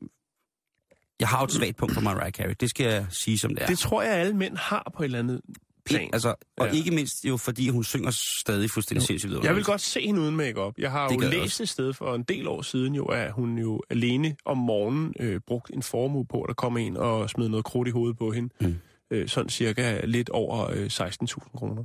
[1.19, 3.63] Jeg har jo et svagt punkt for Mariah Carey, det skal jeg sige som det
[3.63, 3.67] er.
[3.67, 5.41] Det tror jeg, alle mænd har på et eller andet
[5.85, 6.09] plan.
[6.13, 6.71] Altså, og Ja.
[6.73, 9.43] ikke mindst jo, fordi hun synger stadig fuldstændig sindssygt.
[9.43, 10.73] Jeg vil godt se hende uden makeup.
[10.77, 13.57] Jeg har Det jo læst et sted for en del år siden, jo, at hun
[13.57, 17.49] jo alene om morgenen øh, brugt en formue på, at der kom en og smed
[17.49, 18.53] noget krudt i hovedet på hende.
[18.61, 18.75] Mm.
[19.11, 21.83] Øh, sådan cirka lidt over øh, 16.000 kroner.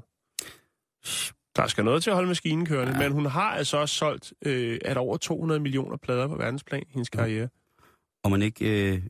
[1.56, 2.98] Der skal noget til at holde maskinen kørende, ja.
[2.98, 6.90] men hun har altså også solgt øh, at over 200 millioner plader på verdensplan i
[6.92, 7.48] hendes karriere.
[8.24, 8.92] Og man ikke...
[8.94, 9.02] Øh,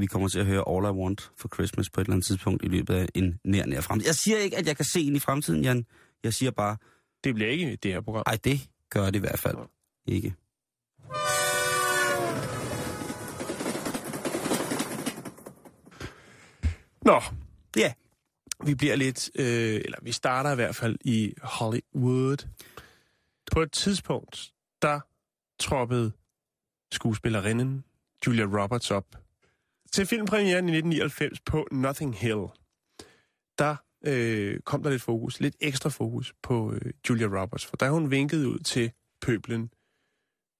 [0.00, 2.64] vi kommer til at høre All I Want for Christmas på et eller andet tidspunkt
[2.64, 4.06] i løbet af en nær, nær fremtid.
[4.08, 5.86] Jeg siger ikke, at jeg kan se ind i fremtiden, Jan.
[6.24, 6.76] Jeg siger bare,
[7.24, 8.22] Det bliver ikke det her program.
[8.26, 9.56] ej, det gør det i hvert fald
[10.06, 10.34] ikke.
[17.02, 17.20] Nå,
[17.76, 17.92] Ja.
[18.64, 22.48] vi bliver lidt, øh, eller vi starter i hvert fald i Hollywood.
[23.52, 25.00] På et tidspunkt, der
[25.60, 26.12] troppede
[26.92, 27.84] skuespillerinden
[28.26, 29.04] Julia Roberts op
[29.92, 32.46] til filmpremieren i 1999 på Nothing Hill.
[33.58, 37.90] Der øh, kom der lidt fokus, lidt ekstra fokus på øh, Julia Roberts, for da
[37.90, 39.70] hun vinkede ud til pøblen,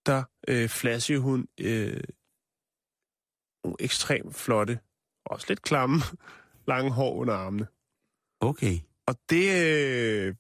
[0.07, 2.01] der øh, flashede hun øh,
[3.65, 4.79] nogle ekstremt flotte,
[5.25, 5.97] også lidt klamme,
[6.69, 7.67] lange hår under armene.
[8.41, 8.79] Okay.
[9.07, 10.35] Og det, øh,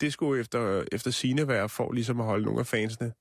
[0.00, 3.12] det skulle efter, efter sine være for ligesom at holde nogle af fansene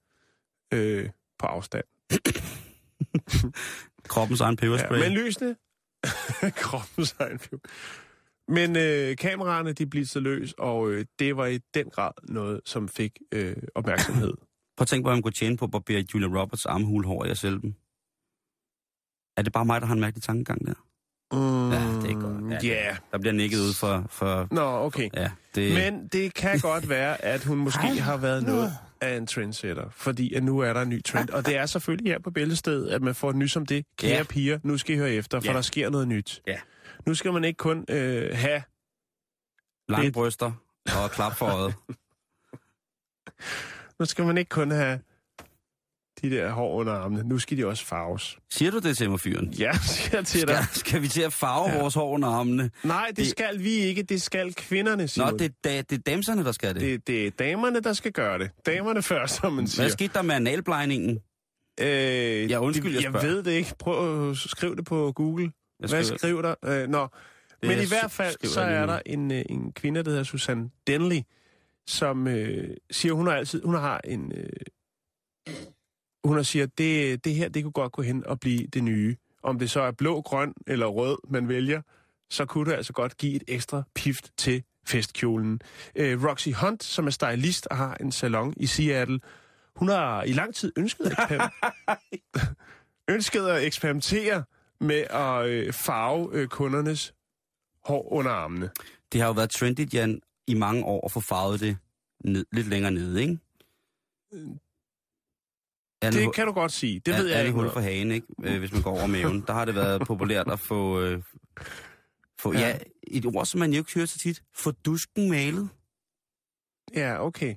[0.74, 1.86] øh, på afstand.
[4.08, 4.98] Kroppens egen peberspray.
[5.00, 5.56] Ja, men lysene,
[6.64, 7.62] kroppens egen film.
[8.48, 12.62] Men øh, kameraerne, de blev så løs, og øh, det var i den grad noget,
[12.66, 14.34] som fik øh, opmærksomhed.
[14.78, 17.38] Prøv at tænke på, hvad man kunne tjene på at barbere Julia Roberts armhulhår jeg
[17.38, 17.74] selv dem.
[19.38, 20.74] Er det bare mig, der har en mærkelig tankegang der?
[21.32, 22.64] Mm, Ja, det er godt.
[22.64, 22.70] Ja.
[22.70, 22.98] Yeah.
[23.12, 24.06] Der bliver nikket ud for...
[24.10, 25.10] for Nå, okay.
[25.14, 28.72] ja, det, Men det kan godt være, at hun måske har været noget
[29.04, 31.30] af en trendsetter, fordi at nu er der en ny trend.
[31.30, 33.86] Og det er selvfølgelig her på Bæltestedet, at man får et nys om det.
[33.98, 34.24] Kære Ja.
[34.24, 35.54] piger, nu skal I høre efter, for Ja.
[35.54, 36.42] der sker noget nyt.
[36.48, 36.60] Ja.
[37.06, 38.64] Nu skal man ikke kun øh, have...
[39.90, 40.52] lange bryster
[41.04, 41.74] og klap for øjet.
[44.00, 45.00] Nu skal man ikke kun have
[46.24, 47.24] de der hår under armene.
[47.24, 48.38] Nu skal de også farves.
[48.50, 49.48] Siger du det til mig, fyren?
[49.60, 50.64] Ja, siger jeg til dig.
[50.72, 51.80] Skal, skal vi til at farve ja.
[51.82, 52.72] vores hår under armene?
[52.84, 54.04] Nej, det, Det- skal vi ikke.
[54.04, 55.40] Det skal kvinderne, Nå, Simon.
[55.40, 56.82] det, er da, det er damserne, der skal det.
[56.82, 57.08] det.
[57.08, 58.52] det, det er damerne, der skal gøre det.
[58.66, 59.84] Damerne først, som man siger.
[59.84, 61.20] Hvad skete der med analblejningen?
[61.80, 63.36] Øh, Ja, undskyld, det, jeg jeg spørger.
[63.36, 63.74] ved det ikke.
[63.80, 65.52] Prøv at skrive det på Google.
[65.80, 66.56] Jeg Hvad skriver- der?
[66.84, 67.08] Øh, nå.
[67.62, 70.70] Men jeg i hvert fald, så er der en, øh, en kvinde, der hedder Susanne
[70.88, 71.22] Denley,
[71.88, 74.50] som øh, siger, hun har altid, hun har en, øh,
[76.24, 79.16] hun har siger, det, det her, det kunne godt gå hen og blive det nye.
[79.44, 81.82] om det så er blå, grøn eller rød, man vælger,
[82.30, 85.62] så kunne det altså godt give et ekstra pift til festkjolen.
[85.96, 89.20] Øh, Roxy Hunt, som er stylist og har en salon i Seattle,
[89.76, 91.50] hun har i lang tid ønsket, eksper-
[93.16, 94.44] ønsket at eksperimentere
[94.80, 97.14] med at øh, farve øh, kundernes
[97.86, 98.70] hår under armene.
[99.12, 101.78] Det har jo været trendigt, Jan, i mange år at få farvet det
[102.24, 103.38] ned, lidt længere nede, ikke?
[106.04, 107.00] Er Det kan du godt sige.
[107.00, 108.28] Det ved jeg er ikke hul noget for hagen, ikke?
[108.44, 109.44] Øh, hvis man går over maven.
[109.48, 111.02] Der har det været populært at få...
[111.02, 111.22] Øh,
[112.40, 112.60] få Ja.
[112.60, 112.78] ja.
[113.08, 114.44] et ord, som man jo ikke hører så tit.
[114.56, 115.70] Få dusken malet.
[116.96, 117.56] Ja, okay.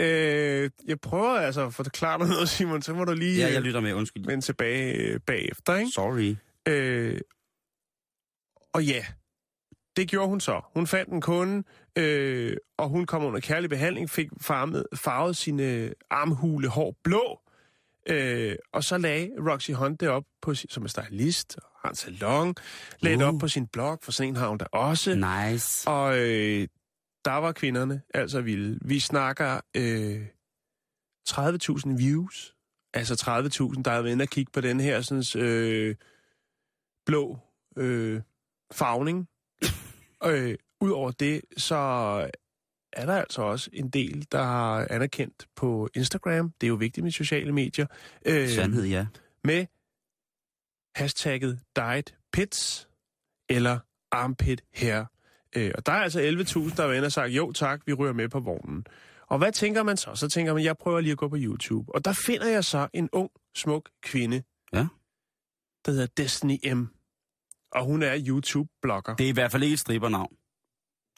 [0.00, 3.54] Øh, jeg prøver altså at forklare dig noget, Simon, så må du lige Ja, øh,
[3.54, 3.92] jeg lytter med.
[3.92, 4.26] Undskyld.
[4.26, 5.90] vende tilbage øh, bagefter, ikke?
[5.90, 6.36] Sorry.
[6.68, 7.20] Øh,
[8.74, 9.04] og ja,
[9.96, 10.60] det gjorde hun så.
[10.74, 11.62] Hun fandt en kunde,
[11.98, 17.40] øh, og hun kom under kærlig behandling, fik farmet, farvet sine armhule hår blå,
[18.08, 21.94] øh, og så lagde Roxy Hunt det op, på, som er stylist og har en
[21.94, 22.54] salon,
[23.00, 23.34] lagde det Uh.
[23.34, 25.14] op på sin blog, for sådan en har hun da også.
[25.14, 25.88] Nice.
[25.90, 26.68] Og øh,
[27.24, 28.78] der var kvinderne altså vilde.
[28.84, 30.26] Vi snakker øh,
[31.28, 32.54] 30.000 views.
[32.94, 33.14] Altså
[33.74, 35.96] 30.000, der har været inde og kigge på den her sådan, øh,
[37.06, 37.38] blå
[37.76, 38.22] øh,
[38.72, 39.28] farvning.
[40.26, 41.76] øh, Udover det, så
[42.92, 46.52] er der altså også en del, der har anerkendt på Instagram.
[46.60, 47.86] Det er jo vigtigt med sociale medier.
[48.26, 49.06] Øh, Sandhed, ja.
[49.44, 49.66] med
[50.96, 52.88] hashtagget diet pits
[53.48, 53.78] eller
[54.10, 55.04] armpit hair.
[55.56, 58.28] Øh, og der er altså 11.000, der har og sagt, jo tak, vi ryger med
[58.28, 58.86] på vognen.
[59.26, 60.14] Og hvad tænker man så?
[60.14, 61.94] Så tænker man, jeg prøver lige at gå på YouTube.
[61.94, 64.86] Og der finder jeg så en ung, smuk kvinde, Ja.
[65.86, 66.84] der hedder Destiny M.
[67.72, 69.14] Og hun er YouTube-blogger.
[69.16, 70.36] Det er i hvert fald ikke et strippernavn.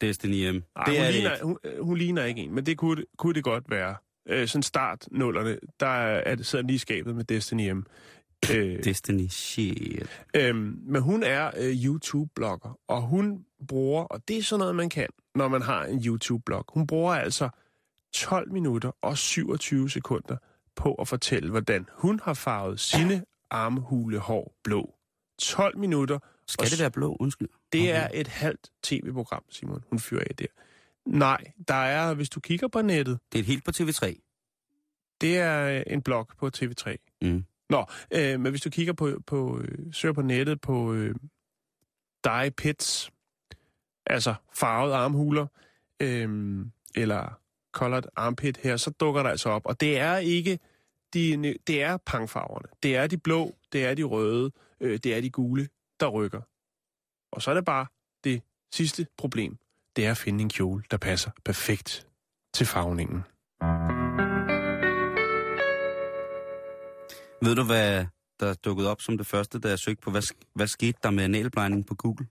[0.00, 0.62] Destiny M.
[0.76, 1.44] Ej, det hun, er det ligner, ikke.
[1.44, 3.96] hun, øh, hun ligner ikke en, men det kunne, kunne det godt være.
[4.28, 7.84] Øh, sådan start nullerne, der er, det sidder lige skabet med Destiny M.
[8.54, 10.22] Øh, Destiny, shit.
[10.36, 14.88] Øhm, men hun er øh, YouTube-blogger, og hun bruger, og det er sådan noget, man
[14.88, 16.64] kan, når man har en YouTube-blog.
[16.68, 17.48] Hun bruger altså
[18.14, 20.36] 12 minutter og 27 sekunder
[20.76, 24.94] på at fortælle, hvordan hun har farvet sine armhulehår blå.
[25.38, 26.18] 12 minutter.
[26.48, 27.16] Skal det være blå?
[27.20, 27.48] Undskyld.
[27.72, 28.02] Det Okay.
[28.02, 29.84] er et halvt tv-program, Simon.
[29.90, 30.46] Hun fyrer af der.
[31.06, 34.20] Nej, der er, hvis du kigger på nettet, Det er et helt på TV3.
[35.20, 36.96] det er øh, en blog på TV3.
[37.22, 37.44] Mm.
[37.70, 41.14] Nå, øh, men hvis du kigger på, på øh, søger på nettet på øh,
[42.24, 43.10] dye pits,
[44.06, 45.46] altså farvede armhuler,
[46.00, 46.58] øh,
[46.94, 47.40] eller
[47.72, 49.66] colored armpit her, så dukker der altså op.
[49.66, 50.58] Og det er ikke
[51.14, 52.68] de, det er pangfarverne.
[52.82, 55.68] Det er de blå, det er de røde, øh, det er de gule,
[56.00, 56.40] der rykker.
[57.32, 57.86] Og så er det bare
[58.24, 59.58] det sidste problem.
[59.96, 62.06] Det er at finde en kjole, der passer perfekt
[62.54, 63.24] til farvningen.
[67.42, 68.06] Ved du, hvad
[68.40, 70.22] der dukkede op som det første, da jeg søgte på, hvad,
[70.54, 72.26] hvad skete der med analplejning på Google?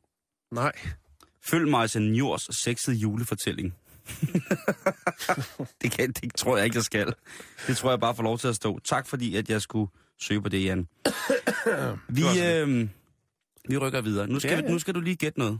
[0.51, 0.71] Nej.
[1.45, 3.75] Følg mig til Njors sexede julefortælling.
[5.81, 7.13] det, kan, det tror jeg ikke, jeg skal.
[7.67, 8.79] Det tror jeg bare får lov til at stå.
[8.79, 10.87] Tak fordi, at jeg skulle søge på det, Jan.
[12.07, 12.89] Vi, Det øh,
[13.69, 14.27] vi rykker videre.
[14.27, 14.71] Nu skal, Ja, ja, ja.
[14.71, 15.59] nu skal du lige gætte noget.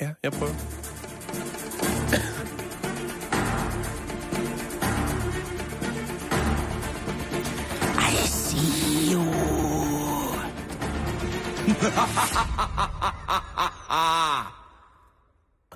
[0.00, 0.52] Ja, jeg prøver.
[8.08, 9.24] I see you.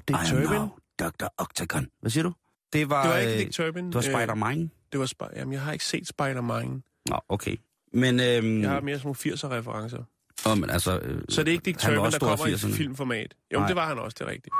[0.09, 0.59] Dick I am Turpin?
[0.59, 1.26] now Dr.
[1.38, 1.87] Octagon.
[2.00, 2.33] Hvad siger du?
[2.72, 3.87] Det var, Det var ikke øh, Dick Turpin.
[3.87, 4.70] det var Spider-Man.
[4.92, 6.83] det var Sp- Jamen, jeg har ikke set Spider-Man.
[7.06, 7.56] Nå, okay.
[7.92, 10.02] Men, øhm, Jeg har mere sådan nogle 80'er-referencer.
[10.46, 12.72] Åh, men altså, øh, Så det er ikke Dick Turpin, der kommer i 80'erne.
[12.76, 13.35] filmformat.
[13.55, 13.66] Jo, Nej.
[13.66, 14.55] det var han også, det er rigtigt.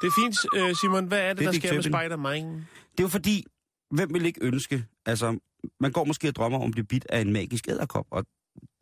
[0.00, 0.36] Det er fint,
[0.70, 1.06] øh, Simon.
[1.06, 1.92] Hvad er det, Det er der Dick sker med Turpin.
[1.98, 2.44] Spider-Man?
[2.92, 3.44] Det er jo fordi,
[3.90, 5.38] hvem vil ikke ønske, altså,
[5.80, 8.26] man går måske og drømmer om at blive bidt af en magisk æderkop, og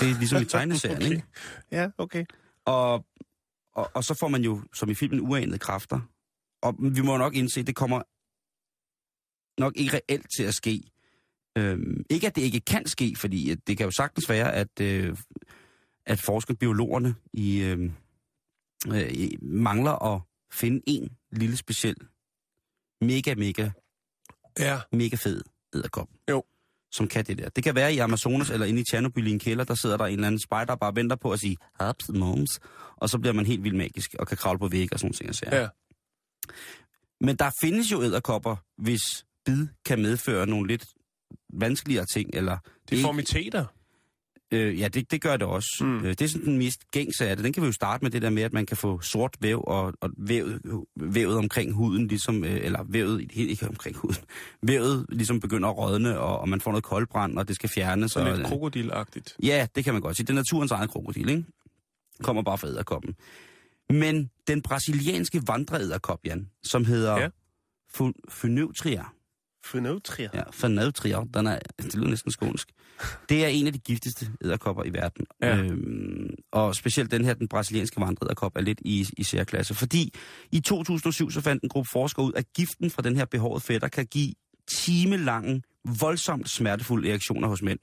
[0.00, 1.10] det er ligesom i tegneserien, Okay.
[1.10, 1.24] ikke?
[1.72, 2.24] Ja, okay.
[2.64, 3.06] Og,
[3.74, 6.00] og, og så får man jo, som i filmen, uanede kræfter.
[6.62, 8.02] Og vi må nok indse, at det kommer
[9.60, 10.82] nok ikke reelt til at ske.
[11.58, 14.80] Øhm, ikke at det ikke kan ske, fordi at det kan jo sagtens være, at,
[14.80, 15.16] øh,
[16.06, 17.90] at forskere, biologerne i, øh,
[18.88, 20.20] øh, i- mangler at
[20.52, 21.96] finde en lille speciel,
[23.00, 23.70] mega, mega,
[24.58, 25.42] Ja, mega fed
[25.74, 26.08] æderkop.
[26.30, 26.44] Jo.
[26.92, 27.48] Som kan det der.
[27.48, 30.04] Det kan være i Amazonas eller inde i Tjernobyl i en kælder, der sidder der
[30.06, 31.56] en eller anden spejder og bare venter på at sige,
[31.90, 32.60] ups, moms,
[32.96, 35.30] og så bliver man helt vildt magisk og kan kravle på vægge og sådan ting.
[35.42, 35.60] Ja.
[35.62, 35.68] Ja.
[37.20, 39.00] Men der findes jo æderkopper, hvis
[39.44, 40.84] bid kan medføre nogle lidt
[41.60, 42.56] vanskeligere ting, eller
[42.92, 43.64] ikke- deformiteter.
[44.52, 45.68] Øh, ja, det, det gør det også.
[45.80, 45.96] Mm.
[45.98, 47.44] Øh, det er sådan den mest gængse af det.
[47.44, 49.64] Den kan vi jo starte med det der med, at man kan få sort væv
[49.66, 50.60] og, og vævet,
[50.96, 54.16] vævet omkring huden, ligesom, øh, eller vævet helt ikke omkring huden.
[54.62, 58.12] Vævet ligesom begynder at rådne, og, og man får noget koldbrand, og det skal fjernes.
[58.12, 59.36] Så og, lidt krokodilagtigt.
[59.42, 60.24] Ja, det kan man godt sige.
[60.26, 61.44] Det er naturens egen krokodil, ikke?
[62.22, 63.14] Kommer bare fra æderkoppen.
[63.90, 67.28] Men den brasilianske vandreæderkop, Jan, som hedder Ja.
[68.90, 69.02] ja.
[69.64, 70.28] Phoneutria.
[70.34, 72.68] ja, Phoneutria, den er, det lyder næsten skånsk.
[73.28, 75.26] Det er en af de giftigste æderkopper i verden.
[75.42, 75.56] Ja.
[75.56, 79.74] Øhm, og specielt den her, den brasilianske vandreæderkop, er lidt i, i særklasse.
[79.74, 80.14] Fordi
[80.52, 83.88] i 2007 så fandt en gruppe forskere ud, at giften fra den her behårede fætter
[83.88, 84.32] kan give
[84.68, 85.62] timelange,
[86.00, 87.78] voldsomt smertefulde reaktioner hos mænd.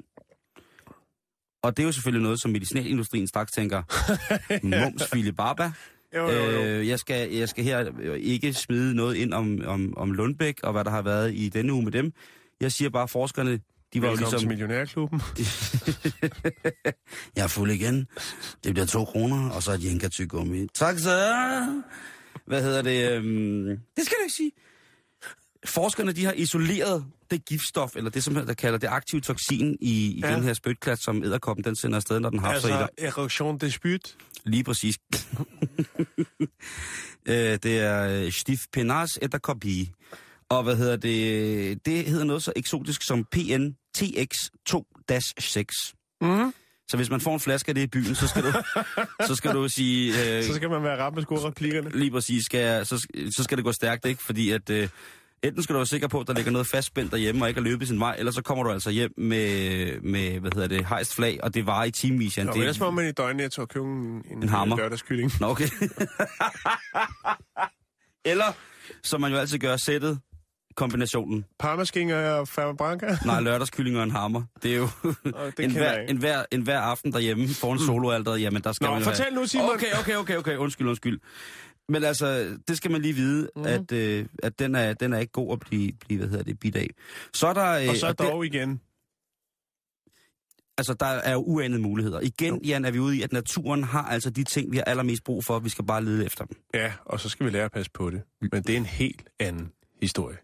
[1.64, 3.84] Og det er jo selvfølgelig noget, som medicinalindustrien straks tænker,
[4.68, 5.72] mums fili baba.
[6.16, 6.64] Jo, jo, jo.
[6.64, 10.60] Øh, jeg, skal, jeg skal her øh, ikke smide noget ind om, om, om Lundbæk
[10.64, 12.14] og hvad der har været i denne uge med dem.
[12.62, 13.52] Jeg siger bare, at forskerne,
[13.94, 14.40] de var Velkommen ligesom...
[14.40, 15.22] til Millionærklubben.
[17.36, 18.08] jeg er fuld igen.
[18.64, 20.68] Det bliver to kroner, og så et jenka gummi.
[20.74, 21.28] Tak så.
[22.46, 23.12] Hvad hedder det?
[23.12, 23.66] Øhm,
[23.98, 24.52] det skal du ikke sige.
[25.66, 30.12] Forskerne, de har isoleret det giftstof, eller det, som der kalder det aktive toksin i,
[30.12, 30.36] i Ja.
[30.36, 32.88] den her spytklat, som æderkoppen den sender afsted, når den har sig i dig.
[32.98, 34.16] Altså, erosion de spyt.
[34.46, 34.96] Lige præcis.
[37.30, 39.92] øh, det er øh, Stif Penas Etterkopi.
[40.50, 41.86] Og hvad hedder det?
[41.86, 45.94] Det hedder noget så eksotisk som PNTX2-6.
[46.22, 46.54] Mm.
[46.88, 48.52] Så hvis man får en flaske af det i byen, så skal du,
[49.28, 50.38] så skal du sige...
[50.38, 51.90] Øh, Så skal man være ramt med skoreplikkerne.
[51.90, 54.24] lige præcis, skal så, så skal det gå stærkt, ikke?
[54.24, 54.70] Fordi at...
[54.70, 54.90] Øh,
[55.44, 57.66] Enten skal du være sikker på, at der ligger noget fastspændt derhjemme, og ikke har
[57.70, 61.16] løbet sin vej, eller så kommer du altså hjem med, med hvad hedder det, hejst
[61.16, 62.38] flag, og det var i timevis.
[62.38, 64.78] Nå, Det- ellers må man i døgnet og købe en, en, En hammer.
[64.78, 65.32] lørdagskylling.
[65.40, 65.68] Nå, okay.
[68.26, 68.46] Eller,
[69.04, 70.20] som man jo altid gør, sættet
[70.76, 71.46] kombinationen.
[71.60, 73.18] Parmaskinger og Ferma Branca.
[73.26, 74.44] Nej, lørdagskylling og en hammer.
[74.64, 74.88] Det er jo
[75.60, 78.42] en, hver, en, hver, en hver aften derhjemme foran soloalteret.
[78.42, 79.36] Jamen, der skal Nå, man fortæl have...
[79.36, 79.70] nu, Simon.
[79.74, 80.56] Okay, okay, okay, okay.
[80.58, 81.20] Undskyld, undskyld.
[81.90, 83.64] Men altså, det skal man lige vide, mm.
[83.64, 86.60] at, øh, at den, er, den er ikke god at blive, blive hvad hedder det,
[86.60, 86.88] bidt af.
[87.34, 87.72] Så er der...
[87.72, 88.82] Øh, Og så og det- dog igen.
[90.78, 92.20] Altså, der er jo uanede muligheder.
[92.20, 95.24] Igen, Jan, er vi ude i, at naturen har altså de ting, vi har allermest
[95.24, 95.60] brug for.
[95.60, 96.58] Vi skal bare lede efter dem.
[96.74, 98.22] Ja, og så skal vi lære at passe på det.
[98.42, 100.38] Men det er en helt anden historie.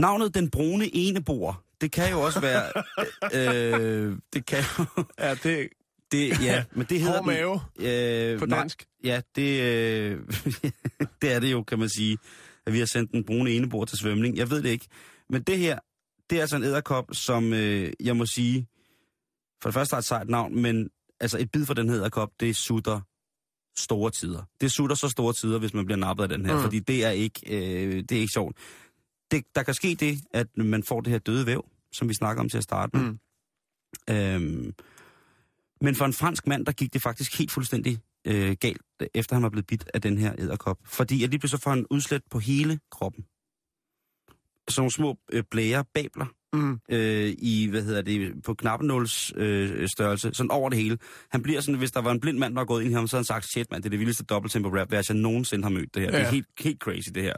[0.00, 2.72] Navnet Den Brune Enebor, det kan jo også være...
[3.38, 5.04] øh, det kan jo...
[5.18, 5.68] Ja, det
[6.12, 8.86] Det, ja, men det hedder mave den, øh, på nej, dansk.
[9.04, 10.20] Ja, det, øh,
[11.22, 12.18] det er det jo, kan man sige,
[12.66, 14.36] at vi har sendt den brune enebor til svømning.
[14.36, 14.86] Jeg ved det ikke.
[15.30, 15.78] Men det her,
[16.30, 18.68] det er altså en æderkop, som øh, jeg må sige,
[19.62, 20.90] for det første har et sejt navn, men
[21.20, 23.00] altså et bid fra den æderkop, det sutter
[23.76, 24.42] store tider.
[24.60, 26.62] Det sutter så store tider, hvis man bliver nappet af den her, mm.
[26.62, 28.56] fordi det er ikke, øh, det er ikke sjovt.
[29.30, 32.42] Det, der kan ske det, at man får det her døde væv, som vi snakker
[32.42, 33.04] om til at starte med.
[33.04, 33.18] Mm.
[34.10, 34.74] Øhm,
[35.80, 38.82] men for en fransk mand, der gik det faktisk helt fuldstændig øh, galt,
[39.14, 40.78] efter han var blevet bidt af den her æderkop.
[40.84, 43.24] Fordi at lige pludselig får han udslæt på hele kroppen.
[44.68, 46.80] Sådan nogle små øh, blære, babler, Mm.
[46.90, 50.98] øh, i, hvad hedder det, på knappenåls øh, størrelse, sådan over det hele.
[51.30, 53.06] Han bliver sådan, hvis der var en blind mand, der var gået ind i ham,
[53.06, 55.64] så havde han sagt, shit mand, det er det vildeste dobbelttempo rap, hvad jeg nogensinde
[55.64, 56.10] har mødt det her.
[56.10, 56.18] Ja.
[56.18, 57.36] Det er helt, helt crazy, det her.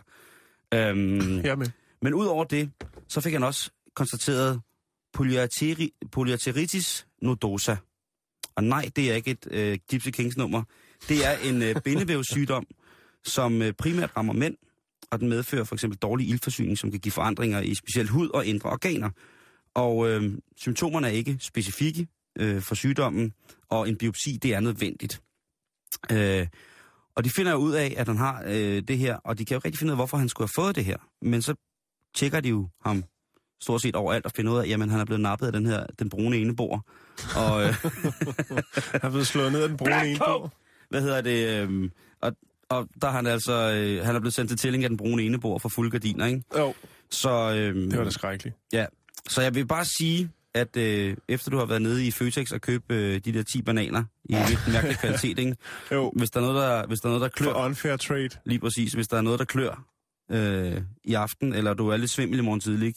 [0.74, 1.70] Øhm, med.
[2.02, 2.70] men udover det,
[3.08, 4.60] så fik han også konstateret
[5.12, 7.76] polyarteri, polyarteritis nodosa.
[8.58, 10.62] Og nej, det er ikke et øh, Gypsy Kings nummer.
[11.08, 12.66] Det er en øh, bindevævssygdom,
[13.24, 14.56] som øh, primært rammer mænd,
[15.10, 18.46] og den medfører for eksempel dårlig ildforsyning, som kan give forandringer i specielt hud og
[18.46, 19.10] indre organer.
[19.74, 22.06] Og øh, symptomerne er ikke specifikke
[22.38, 23.32] øh, for sygdommen,
[23.68, 25.22] og en biopsi, det er nødvendigt.
[26.12, 26.46] Øh,
[27.14, 29.54] og de finder jo ud af, at han har øh, det her, og de kan
[29.54, 30.96] jo rigtig finde ud af, hvorfor han skulle have fået det her.
[31.22, 31.54] Men så
[32.14, 33.04] tjekker de jo ham
[33.60, 35.86] stort set overalt og finder ud af, jamen han er blevet nappet af den her,
[35.98, 36.86] den brune enebor.
[37.36, 37.68] Og øh,
[38.92, 40.50] Jeg er blevet slået ned af den brune enebog.
[40.90, 41.68] hvad hedder det?
[41.68, 42.32] Øh, og,
[42.68, 45.22] og der er han altså, øh, han er blevet sendt til tilling af den brune
[45.22, 46.42] enebor for fulde gardiner, ikke?
[46.58, 46.74] Jo,
[47.10, 48.56] Så, øh, det var da skrækkeligt.
[48.72, 48.86] Ja,
[49.28, 52.60] så jeg vil bare sige, at øh, efter du har været nede i Føtex og
[52.60, 55.56] købt øh, de der 10 bananer i en lidt mærkelig kvalitet, ikke?
[55.92, 58.28] Jo, Hvis der er noget, der, hvis der er noget, der klør, for unfair trade.
[58.44, 59.84] lige præcis, hvis der er noget, der klør
[60.30, 62.94] øh, i aften, eller du er lidt svimmel i morgen tidlig,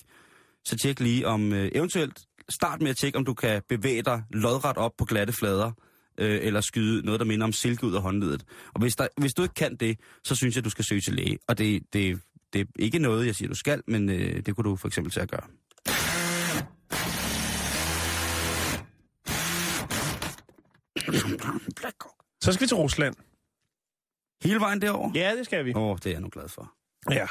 [0.65, 2.19] så tjek lige om, øh, eventuelt
[2.51, 5.71] start med at tjekke, om du kan bevæge dig lodret op på glatte flader,
[6.17, 8.45] øh, eller skyde noget, der minder om silke ud af håndledet.
[8.73, 11.13] Og hvis, der, hvis du ikke kan det, så synes jeg, du skal søge til
[11.13, 11.37] læge.
[11.47, 12.21] Og det, det,
[12.53, 15.11] det er ikke noget, jeg siger, du skal, men øh, det kunne du for eksempel
[15.11, 15.47] til at gøre.
[22.41, 23.15] Så skal vi til Rusland.
[24.43, 25.11] Hele vejen derover?
[25.15, 25.73] Ja, det skal vi.
[25.75, 26.73] Åh, oh, det er jeg nu glad for.
[27.11, 27.27] Ja.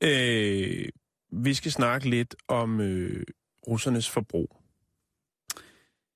[0.00, 0.88] Øh,
[1.32, 3.24] vi skal snakke lidt om øh,
[3.68, 4.56] russernes forbrug.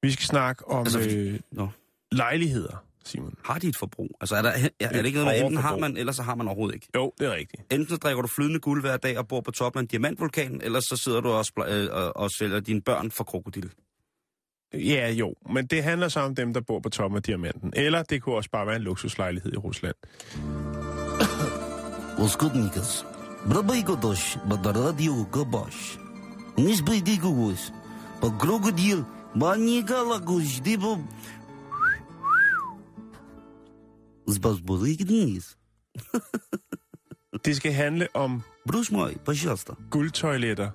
[0.03, 1.17] Vi skal snakke om altså, fordi...
[1.17, 1.69] øh, no.
[2.13, 3.35] lejligheder, Simon.
[3.45, 4.11] Har de et forbrug?
[4.21, 6.35] Altså er, der, er, er det ikke noget, med, enten har man, eller så har
[6.35, 6.89] man overhovedet ikke?
[6.95, 7.63] Jo, det er rigtigt.
[7.71, 10.61] Enten så drikker du flydende guld hver dag og bor på toppen af en diamantvulkan,
[10.65, 13.73] eller så sidder du og, øh, og, og sælger dine børn for krokodil.
[14.75, 17.73] Ja, jo, men det handler så om dem, der bor på toppen af diamanten.
[17.77, 19.95] Eller det kunne også bare være en luksuslejlighed i Rusland.
[22.19, 23.07] Uskudnikas.
[23.53, 26.02] Brabai Godosh, Badaradiu Gobosh
[26.58, 27.72] Не сбейди гугус.
[28.22, 29.06] По крокодил,
[29.36, 30.98] манигала гуш, дибо...
[34.28, 35.58] Сбазбузы гниз.
[37.46, 39.76] Det skal handle om Брус мой, пожалуйста.
[39.92, 40.70] guldtoiletter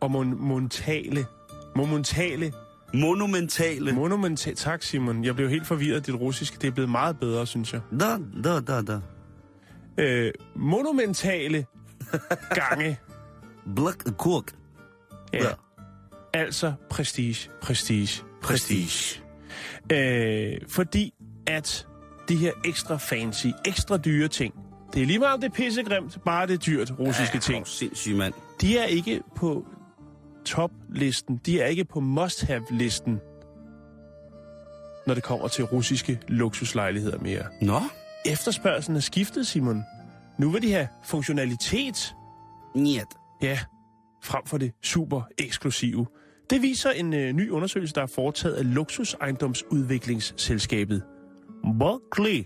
[0.00, 1.26] og mon- monumentale,
[1.76, 2.52] monumentale,
[2.94, 3.92] Monumentale.
[3.92, 4.56] monumentale...
[4.56, 5.24] Tak, Simon.
[5.24, 6.58] Jeg blev helt forvirret af dit russiske.
[6.60, 7.80] Det er blevet meget bedre, synes jeg.
[8.00, 9.00] Da, da, da, da.
[9.98, 11.66] Øh, monumentale
[12.54, 12.98] gange.
[13.76, 14.52] Блак кок.
[15.33, 15.43] Ja.
[15.43, 15.53] ja.
[16.33, 19.21] Altså prestige, prestige, prestige.
[19.91, 21.13] Øh, fordi
[21.47, 21.87] at
[22.29, 24.53] de her ekstra fancy, ekstra dyre ting,
[24.93, 27.67] det er lige meget det pissegrimt, bare det dyrt russiske ja, ting.
[27.67, 28.33] Sindssygt, mand.
[28.61, 29.65] De er ikke på
[30.45, 33.19] toplisten, de er ikke på must-have-listen,
[35.07, 37.43] når det kommer til russiske luksuslejligheder mere.
[37.61, 37.81] Nå?
[38.25, 39.83] Efterspørgselen er skiftet, Simon.
[40.37, 42.15] Nu vil de have funktionalitet.
[42.75, 43.07] Niet.
[43.41, 43.59] Ja,
[44.24, 46.06] frem for det super eksklusive.
[46.50, 51.02] Det viser en øh, ny undersøgelse, der er foretaget af luksusejendomsudviklingsselskabet
[51.78, 52.44] Berkeley.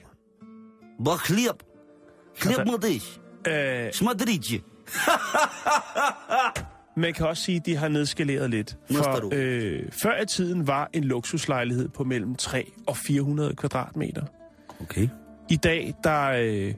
[1.04, 1.62] Бахлеб.
[2.38, 3.20] Хлеб мадыш.
[3.48, 4.60] Øh, Смотрите.
[6.96, 8.76] man kan også sige, at de har nedskaleret lidt.
[8.90, 9.20] Næste du.
[9.20, 14.22] For øh, før i tiden var en luksuslejlighed på mellem 3 og 400 kvadratmeter.
[14.80, 15.08] Okay.
[15.50, 16.74] I dag, der øh,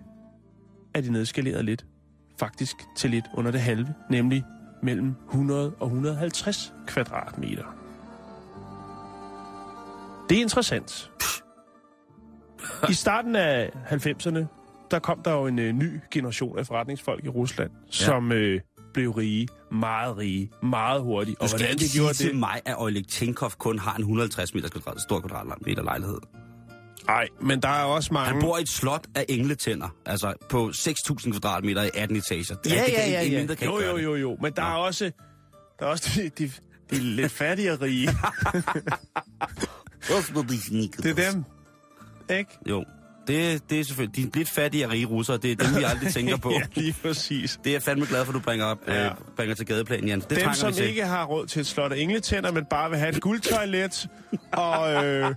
[0.95, 1.87] er de nedskaleret lidt.
[2.38, 4.45] Faktisk til lidt under det halve, nemlig
[4.84, 7.63] mellem 100 og 150 kvadratmeter.
[10.30, 11.12] Det er interessant.
[12.90, 14.46] I starten af 90'erne,
[14.92, 17.92] der kom der jo en øh, ny generation af forretningsfolk i Rusland, ja.
[17.92, 18.62] som øh,
[18.94, 21.42] blev rige, meget rige, meget hurtigt.
[21.42, 22.40] Du skal hvordan ikke de sige gjorde til det?
[22.40, 26.18] mig, at Oleg Tinkov kun har en 150 meter kvadrat, stor kvadratmeter lejlighed.
[27.08, 28.32] Nej, men der er også mange...
[28.32, 32.56] Han bor i et slot af engletænder, altså på 6.000 kvadratmeter i 18 etager.
[32.65, 33.22] Ja, altså, ja, ja.
[33.22, 33.24] ja.
[33.24, 33.39] ja.
[33.39, 34.38] Mindre, kan jo, jo, jo, jo.
[34.41, 34.70] Men der ja.
[34.70, 35.12] er også,
[35.80, 36.52] der er også de, de,
[36.91, 38.08] de lidt fattige rige.
[41.04, 41.43] det er dem,
[42.30, 42.58] ikke?
[42.70, 42.86] Jo.
[43.28, 44.32] Det, det er selvfølgelig...
[44.34, 46.52] De lidt fattige og rige russere, det er dem, vi aldrig tænker på.
[46.52, 47.60] ja, lige præcis.
[47.63, 49.06] Det er jeg fandme glad for, du bringer, op, ja.
[49.06, 50.26] øh, bringer til gadeplanen, Jens.
[50.26, 53.10] Det dem, som ikke har råd til et slot af engletænder, men bare vil have
[53.10, 54.08] et guldtoilet
[54.52, 55.06] og...
[55.06, 55.36] Øh,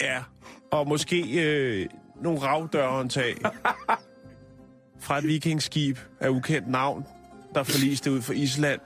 [0.00, 0.22] ja,
[0.70, 1.86] og måske øh,
[2.22, 3.36] nogle ravdørhåndtag
[5.04, 7.06] fra et vikingskib af ukendt navn,
[7.54, 8.80] der forliste ud for Island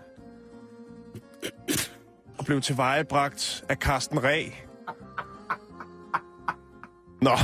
[2.39, 4.49] og blev tilvejebragt af Carsten Ræ.
[7.23, 7.31] Nå.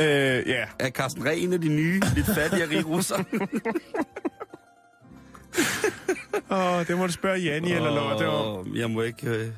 [0.00, 0.64] øh, ja.
[0.78, 3.24] Er Carsten Reh en af de nye, lidt fattige rige russere?
[6.50, 8.76] Åh, det må du spørge Janni eller Lotte om.
[8.76, 9.28] Jeg må ikke...
[9.28, 9.48] Øh...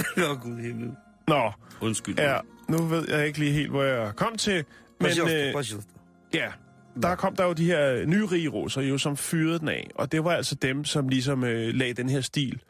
[0.30, 0.96] Åh, Gud i himlen.
[1.28, 2.18] Nå, Undskyld.
[2.18, 4.64] ja, nu ved jeg ikke lige helt, hvor jeg kom til.
[5.00, 5.54] Men øh,
[6.34, 6.52] ja,
[7.02, 9.90] der kom der jo de her nye rige russer, jo, som fyrede den af.
[9.94, 12.62] Og det var altså dem, som ligesom øh, lagde den her stil.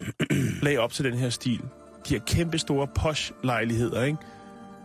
[0.62, 1.60] lagde op til den her stil.
[2.08, 4.18] De her kæmpe store posh-lejligheder, ikke?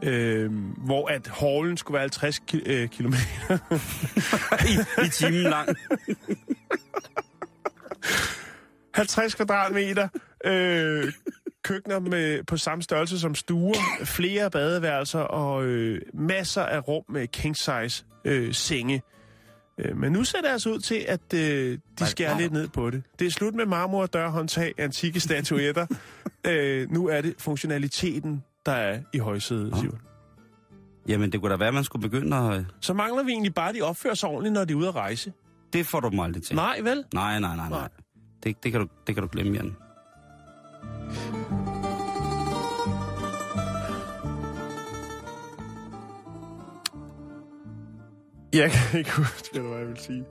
[0.04, 3.58] Øh, hvor at hallen skulle være 50 ki- øh, kilometer.
[4.70, 5.70] I, I timen lang.
[8.94, 10.08] 50 kvadratmeter.
[10.46, 11.14] Øh,
[11.64, 14.06] køkkener med, på samme størrelse som stuer.
[14.06, 19.02] Flere badeværelser og øh, masser af rum med king-size øh, senge.
[19.78, 22.90] Øh, men nu ser det altså ud til, at øh, de skærer lidt ned på
[22.90, 23.04] det.
[23.20, 25.86] Det er slut med marmor, dørhåndtag, antikke statuetter.
[26.48, 30.00] øh, nu er det funktionaliteten, der er i højsædet, Simon.
[31.08, 32.66] Jamen, det kunne da være, at man skulle begynde at...
[32.82, 34.96] Så mangler vi egentlig bare, at de opfører sig ordentligt, når de er ude at
[34.96, 35.34] rejse.
[35.74, 36.56] Det får du dem aldrig til.
[36.56, 37.04] Nej, vel?
[37.14, 37.80] Nej, nej, nej, nej.
[37.80, 37.90] Nej.
[38.44, 39.76] Det, det, kan du, det kan du glemme, Jan.
[48.54, 50.26] Jeg kan ikke huske, hvad jeg vil sige.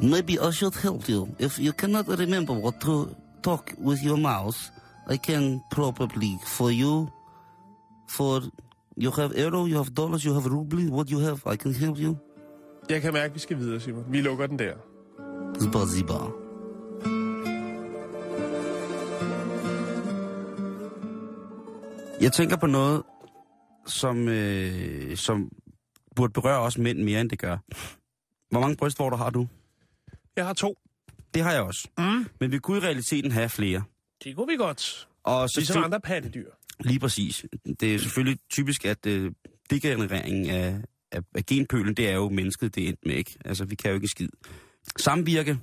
[0.00, 1.28] Maybe I should help you.
[1.38, 3.08] If you cannot remember what to
[3.42, 4.72] talk with your mouse,
[5.10, 7.08] I can probably for you,
[8.08, 8.42] for
[8.96, 11.98] you have euro, you have dollars, you have ruble, what you have, I can help
[11.98, 12.16] you.
[12.90, 14.04] Jeg kan mærke, at vi skal videre, Simon.
[14.08, 14.74] Vi lukker den der.
[15.60, 16.41] Zbazibar.
[22.22, 23.02] Jeg tænker på noget,
[23.86, 25.50] som, øh, som
[26.16, 27.58] burde berøre os mænd mere, end det gør.
[28.50, 29.48] Hvor mange brystvorter har du?
[30.36, 30.78] Jeg har to.
[31.34, 31.88] Det har jeg også.
[31.98, 32.26] Mm.
[32.40, 33.82] Men vi kunne i realiteten have flere.
[34.24, 35.08] Det kunne vi godt.
[35.24, 36.50] Og så Ligesom andre pattedyr.
[36.80, 37.46] Lige præcis.
[37.80, 39.32] Det er selvfølgelig typisk, at øh,
[39.70, 43.36] degenereringen af, af, af genpølen, det er jo mennesket, det er endt med, ikke?
[43.44, 44.28] Altså, vi kan jo ikke skid.
[44.96, 45.58] Samvirke,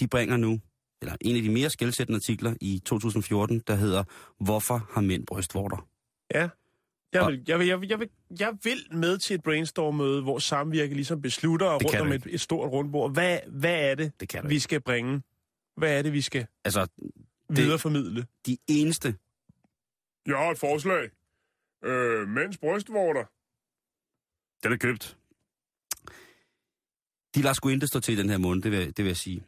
[0.00, 0.60] de bringer nu,
[1.02, 4.04] eller en af de mere skældsættende artikler i 2014, der hedder,
[4.40, 5.88] Hvorfor har mænd brystvorter?
[6.34, 6.48] Ja.
[7.12, 8.08] Jeg vil, jeg, vil, jeg, vil, jeg, vil,
[8.40, 12.40] jeg vil med til et brainstorm-møde, hvor samvirke ligesom beslutter Det rundt om et, et
[12.40, 13.12] stort rundbord.
[13.12, 14.60] Hvad, hvad er det, Det vi ikke.
[14.60, 15.22] skal bringe?
[15.76, 16.86] Hvad er det, vi skal Altså,
[17.48, 18.26] videreformidle?
[18.46, 19.14] de eneste,
[20.26, 21.10] Jeg har et forslag.
[21.84, 23.24] Øh, mænds brystvorter.
[24.62, 25.16] den er købt.
[27.34, 29.16] De lader sgu ikke stå til i den her måned, det vil, det vil jeg
[29.16, 29.42] sige.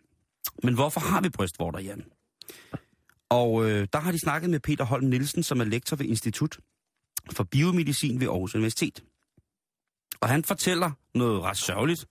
[0.62, 2.04] Men hvorfor har vi brystvorter, Jan?
[3.28, 6.58] Og øh, der har de snakket med Peter Holm Nielsen, som er lektor ved Institut
[7.32, 9.04] for Biomedicin ved Aarhus Universitet.
[10.20, 12.06] Og han fortæller noget ret sørgeligt,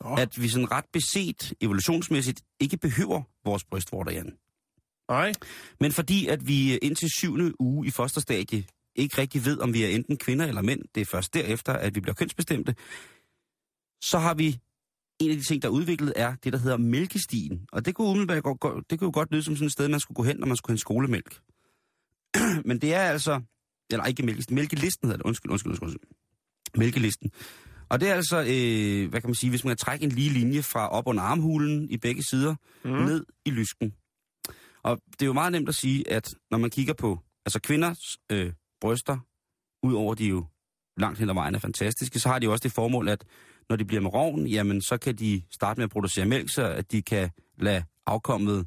[0.00, 0.14] Nå.
[0.14, 4.36] at vi sådan ret beset evolutionsmæssigt ikke behøver vores brystvorter, Jan.
[5.08, 5.32] Nej.
[5.80, 8.64] Men fordi at vi indtil syvende uge i fosterstadie
[8.94, 11.94] ikke rigtig ved, om vi er enten kvinder eller mænd, det er først derefter, at
[11.94, 12.74] vi bliver kønsbestemte,
[14.00, 14.58] så har vi
[15.24, 17.66] en af de ting, der er udviklet, er det, der hedder mælkestien.
[17.72, 20.00] Og det kunne, umiddelbart godt, det kunne jo godt lyde som sådan et sted, man
[20.00, 21.40] skulle gå hen, når man skulle hente skolemælk.
[22.68, 23.40] Men det er altså,
[23.90, 25.88] eller ikke mælkestien, mælkelisten hedder det, undskyld, undskyld, undskyld.
[25.88, 26.10] undskyld.
[26.76, 27.30] Mælkelisten.
[27.88, 30.30] Og det er altså, øh, hvad kan man sige, hvis man kan trække en lige
[30.30, 32.54] linje fra op under armhulen i begge sider,
[32.84, 32.90] mm.
[32.90, 33.94] ned i lysken.
[34.82, 37.98] Og det er jo meget nemt at sige, at når man kigger på altså kvinders
[38.32, 39.18] øh, bryster,
[39.82, 40.46] udover de jo
[40.96, 43.24] langt hen ad vejen er fantastiske, så har de jo også det formål, at
[43.68, 46.64] når de bliver med rovn, jamen så kan de starte med at producere mælk, så
[46.64, 48.66] at de kan lade afkommet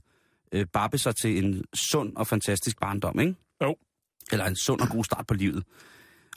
[0.52, 3.36] øh, babbe sig til en sund og fantastisk barndom, ikke?
[3.62, 3.76] Jo.
[4.32, 5.64] Eller en sund og god start på livet.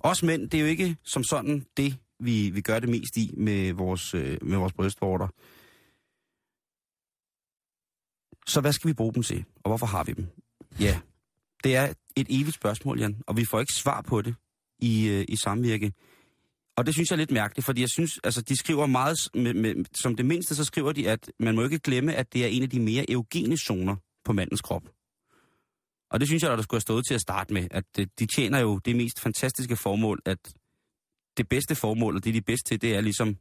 [0.01, 3.35] Også mænd, det er jo ikke som sådan det, vi, vi gør det mest i
[3.37, 5.29] med vores, øh, med vores brystvorter.
[8.47, 10.27] Så hvad skal vi bruge dem til, og hvorfor har vi dem?
[10.81, 11.01] Ja,
[11.65, 14.35] det er et evigt spørgsmål, Jan, og vi får ikke svar på det
[14.79, 15.93] i, øh, i samvirke.
[16.79, 19.55] Og det synes jeg er lidt mærkeligt, fordi jeg synes, altså de skriver meget, med,
[19.55, 22.49] med, som det mindste, så skriver de, at man må ikke glemme, at det er
[22.49, 24.83] en af de mere eugene zoner på mandens krop.
[26.11, 28.27] Og det synes jeg, der skulle have stået til at starte med, at det, de
[28.27, 30.39] tjener jo det mest fantastiske formål, at
[31.37, 33.37] det bedste formål, og det de er bedst til, det er ligesom,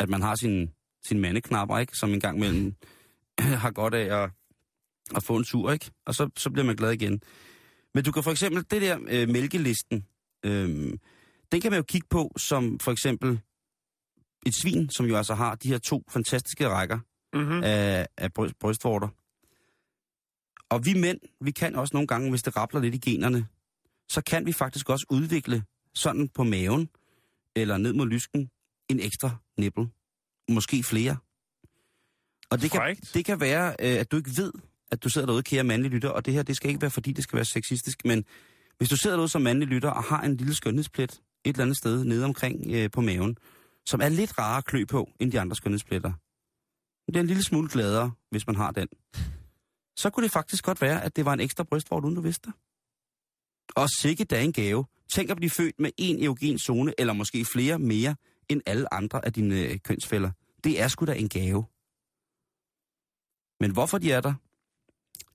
[0.00, 0.70] at man har sin,
[1.04, 1.96] sin mandeknapper, ikke?
[1.96, 2.74] Som en gang imellem
[3.64, 4.30] har godt af at,
[5.16, 5.90] at få en tur, ikke?
[6.06, 7.22] Og så, så bliver man glad igen.
[7.94, 10.06] Men du kan for eksempel, det der øh, mælkelisten,
[10.44, 10.92] øh,
[11.52, 13.40] den kan man jo kigge på som for eksempel
[14.46, 16.98] et svin, som jo altså har de her to fantastiske rækker
[17.34, 17.62] Mm-hmm.
[17.64, 19.08] af, af bryst, brystvorter.
[20.68, 23.46] Og vi mænd, vi kan også nogle gange, hvis det rappler lidt i generne,
[24.08, 26.88] så kan vi faktisk også udvikle sådan på maven,
[27.56, 28.50] eller ned mod lysken,
[28.88, 29.88] en ekstra nippel.
[30.48, 31.16] Måske flere.
[32.50, 32.80] Og det kan,
[33.14, 34.52] det kan være, øh, at du ikke ved,
[34.90, 37.12] at du sidder derude, kære mandlige lytter, og det her, det skal ikke være, fordi
[37.12, 38.24] det skal være sexistisk, men
[38.78, 41.76] hvis du sidder derude som mandlig lytter og har en lille skønhedsplet et eller andet
[41.76, 43.36] sted nede omkring øh, på maven,
[43.86, 46.12] som er lidt rarere at klø på end de andre skønhedspletter,
[47.06, 48.88] det er en lille smule gladere, hvis man har den.
[49.96, 52.46] Så kunne det faktisk godt være, at det var en ekstra brystvort, uden du vidste
[52.46, 52.54] det.
[53.76, 54.84] Og sikke da en gave.
[55.12, 58.16] Tænk at blive født med en eugen zone, eller måske flere mere,
[58.48, 60.30] end alle andre af dine øh, kønsfælder.
[60.64, 61.64] Det er sgu da en gave.
[63.60, 64.34] Men hvorfor de er der,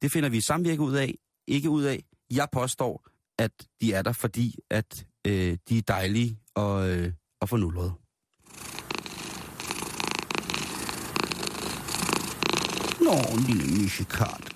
[0.01, 1.15] det finder vi i samvirke ud af,
[1.47, 2.05] ikke ud af.
[2.31, 7.11] Jeg påstår, at de er der, fordi at øh, de er dejlige og, øh,
[7.41, 7.93] og fornullede.
[13.01, 14.55] Nå, en lille misekart.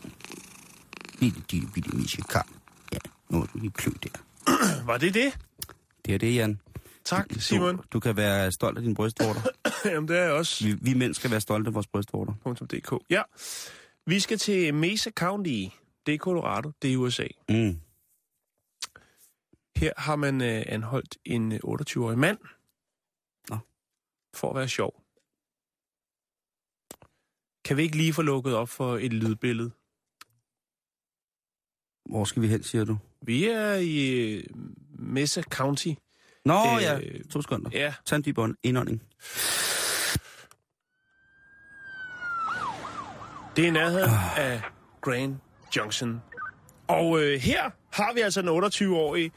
[1.20, 2.48] Lille, lille, lille misekart.
[2.94, 2.98] Ja,
[3.30, 4.20] nu er du lige klø der.
[4.90, 5.38] Var det det?
[6.06, 6.60] Det er det, Jan.
[7.06, 7.78] Tak, Simon.
[7.78, 9.42] Du, du kan være stolt af dine brystvorter.
[9.86, 10.66] Jamen, det er jeg også.
[10.66, 12.34] Vi, vi mænd skal være stolte af vores brystvorter.
[12.72, 12.94] .dk.
[13.10, 13.22] Ja.
[14.08, 15.66] Vi skal til Mesa County.
[16.06, 16.72] Det er Colorado.
[16.82, 17.28] Det er USA.
[17.50, 17.80] Mm.
[19.80, 22.38] Her har man øh, anholdt en øh, 28-årig mand.
[23.50, 23.58] Nå.
[24.36, 25.04] For at være sjov.
[27.66, 29.72] Kan vi ikke lige få lukket op for et lydbillede?
[32.10, 32.98] Hvor skal vi hen, siger du?
[33.22, 34.44] Vi er i øh,
[35.00, 35.94] Mesa County.
[36.46, 37.00] Nå Øh, øh, ja,
[37.32, 37.70] to sekunder.
[37.74, 39.02] Ja, Tag en dyb ånd- indånding.
[43.56, 44.62] det er i nærheden af
[45.02, 45.36] Grand
[45.78, 46.22] Junction.
[46.88, 49.32] Og øh, her har vi altså en 28-årig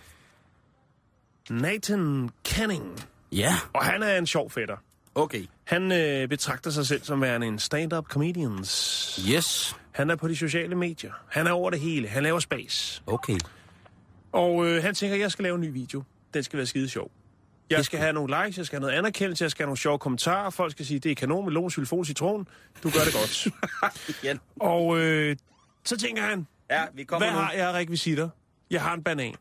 [1.51, 3.05] Nathan Canning.
[3.33, 3.55] Ja.
[3.73, 4.77] Og han er en sjov fætter.
[5.15, 5.45] Okay.
[5.65, 9.21] Han øh, betragter sig selv som værende en stand-up comedians.
[9.31, 9.77] Yes.
[9.93, 11.13] Han er på de sociale medier.
[11.31, 12.09] Han er over det hele.
[12.09, 13.03] Han laver spas.
[13.07, 13.39] Okay.
[14.33, 16.03] Og øh, han tænker, at jeg skal lave en ny video.
[16.35, 17.11] Den skal være skide sjov.
[17.71, 19.99] Jeg skal have nogle likes, jeg skal have noget anerkendelse, jeg skal have nogle sjove
[19.99, 20.51] kommentarer.
[20.51, 22.49] Folk skal sige, det er kanon, melon, sylfon, citron.
[22.83, 23.47] Du gør det godt.
[24.23, 24.41] Igen.
[24.61, 25.37] og øh,
[25.85, 27.43] så tænker han, Ja, vi kommer hvad nu.
[27.45, 28.29] har jeg rekvisitter?
[28.71, 29.35] Jeg har en banan.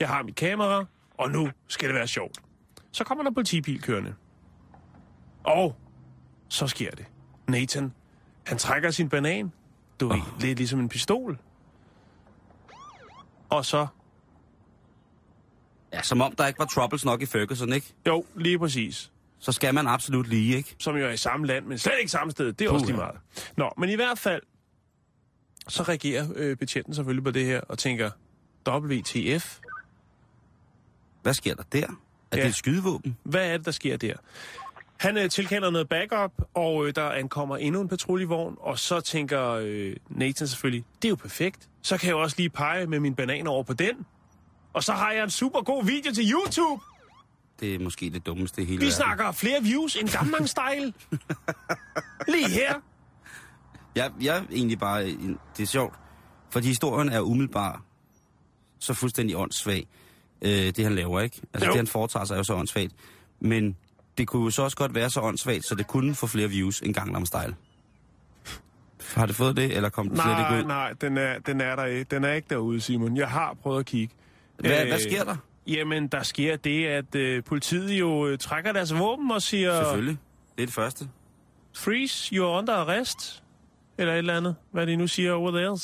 [0.00, 0.84] Jeg har mit kamera,
[1.18, 2.38] og nu skal det være sjovt.
[2.92, 4.14] Så kommer der politibil kørende.
[5.44, 5.76] Og
[6.48, 7.06] så sker det.
[7.48, 7.92] Nathan,
[8.46, 9.52] han trækker sin banan.
[10.00, 10.40] Du ved, oh.
[10.40, 11.38] lidt ligesom en pistol.
[13.50, 13.86] Og så,
[15.92, 17.94] Ja, som om der ikke var troubles nok i Ferguson, ikke?
[18.06, 19.12] jo, lige præcis.
[19.38, 20.76] Så skal man absolut lige, ikke?
[20.78, 22.52] Som jo er i samme land, men slet ikke samme sted.
[22.52, 22.92] Det er også Puha.
[22.92, 23.16] lige meget.
[23.56, 24.42] Nå, men i hvert fald,
[25.68, 28.10] så reagerer øh, betjenten selvfølgelig på det her, og tænker,
[28.68, 29.58] WTF?
[31.28, 31.86] Hvad sker der der?
[32.30, 32.42] Er Ja.
[32.42, 33.16] det et skydevåben?
[33.22, 34.12] Hvad er det, der sker der?
[34.96, 39.50] Han øh, tilkalder noget backup, og øh, der ankommer endnu en patruljevogn, og så tænker
[39.50, 41.68] øh, Nathan selvfølgelig, det er jo perfekt.
[41.82, 44.06] Så kan jeg også lige pege med min banan over på den.
[44.72, 46.82] Og så har jeg en super god video til YouTube.
[47.60, 48.96] Det er måske det dummeste i hele Vi verden.
[48.96, 50.92] snakker flere views end Gangnam Style.
[52.34, 52.74] Lige her.
[53.94, 55.04] Jeg, jeg er egentlig bare...
[55.56, 55.94] Det er sjovt,
[56.50, 57.80] fordi historien er umiddelbart
[58.78, 59.86] så fuldstændig åndssvag,
[60.42, 61.40] øh, det han laver, ikke?
[61.54, 61.72] Altså Jo.
[61.72, 62.92] det, han foretager sig, er jo så åndssvagt.
[63.40, 63.76] Men
[64.18, 66.80] det kunne jo så også godt være så åndssvagt, så det kunne få flere views
[66.80, 67.54] end Gangnam Style.
[69.14, 70.64] Har det fået det, eller kom det slet ikke Nej, ud?
[70.64, 72.04] nej, den er, den er der ikke.
[72.04, 73.16] Den er ikke derude, Simon.
[73.16, 74.14] Jeg har prøvet at kigge.
[74.58, 75.36] Hvad, Øh, hvad sker der?
[75.66, 79.82] Jamen, der sker det, at øh, politiet jo øh, trækker deres våben og siger...
[79.84, 80.16] Selvfølgelig.
[80.56, 81.08] Det er det første.
[81.76, 83.42] Freeze, you're under arrest.
[83.98, 85.78] Eller et eller andet, hvad de nu siger over there.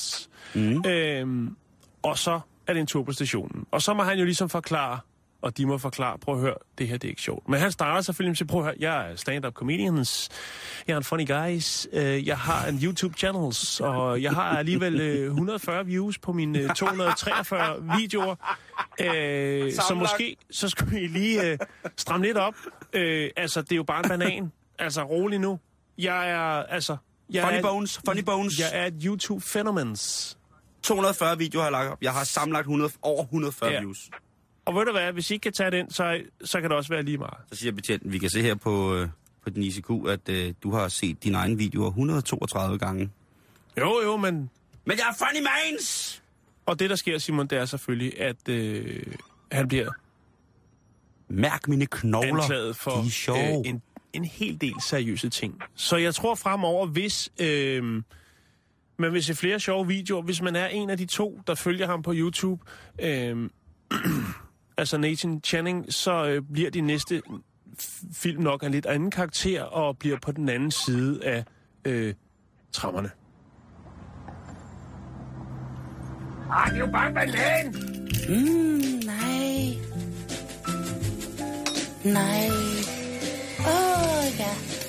[0.54, 0.84] Mm.
[0.90, 1.56] Øhm,
[2.02, 3.66] og så er det en tur på stationen.
[3.70, 4.98] Og så må han jo ligesom forklare,
[5.42, 7.48] og de må forklare, prøv at høre, det her det er ikke sjovt.
[7.48, 10.28] Men han starter selvfølgelig med at sige, prøv at høre, jeg er stand-up comedians,
[10.86, 15.00] jeg er en funny guys, øh, jeg har en YouTube channels, og jeg har alligevel
[15.00, 18.34] øh, 140 views på mine øh, 243 videoer.
[19.00, 21.58] Øh, så måske, så skulle I lige øh,
[21.96, 22.54] stramme lidt op.
[22.92, 24.52] Øh, altså, det er jo bare en banan.
[24.78, 25.58] Altså, rolig nu.
[25.98, 26.96] Jeg er, altså...
[27.30, 28.60] Jeg Funny er, Bones, Funny Bones.
[28.60, 30.36] Jeg er et YouTube-phænomens.
[30.84, 32.02] 240 videoer har jeg lagt op.
[32.02, 33.80] Jeg har sammenlagt 100, over 140 Ja.
[33.80, 34.10] views.
[34.64, 36.88] Og ved du hvad, hvis I ikke kan tage den, så, så kan det også
[36.90, 37.36] være lige meget.
[37.52, 39.08] Så siger betjenten, vi kan se her på, øh,
[39.42, 43.10] på din ICQ, at øh, du har set dine egne videoer 132 gange.
[43.78, 44.50] Jo, jo, men...
[44.86, 46.22] Men jeg er funny mans!
[46.66, 49.02] Og det, der sker, Simon, det er selvfølgelig, at øh,
[49.52, 49.90] han bliver
[51.28, 52.42] Mærk mine knogler.
[52.42, 53.38] anklaget for De er sjove.
[53.58, 53.82] øh, en,
[54.12, 55.62] en hel del seriøse ting.
[55.74, 58.02] Så jeg tror fremover, hvis øh,
[58.96, 61.86] man vil se flere sjove videoer, hvis man er en af de to, der følger
[61.86, 62.64] ham på YouTube,
[62.98, 63.50] øh,
[64.78, 67.22] altså Nathan Channing, så øh, bliver de næste
[68.12, 71.44] film nok af lidt anden karakter, og bliver på den anden side af
[71.84, 72.14] øh,
[72.72, 73.10] trammerne.
[76.50, 77.74] Ah, det er jo bare en banan!
[78.28, 79.74] Mm, nej.
[82.04, 82.48] Nej.
[83.58, 84.83] Åh, oh, ja.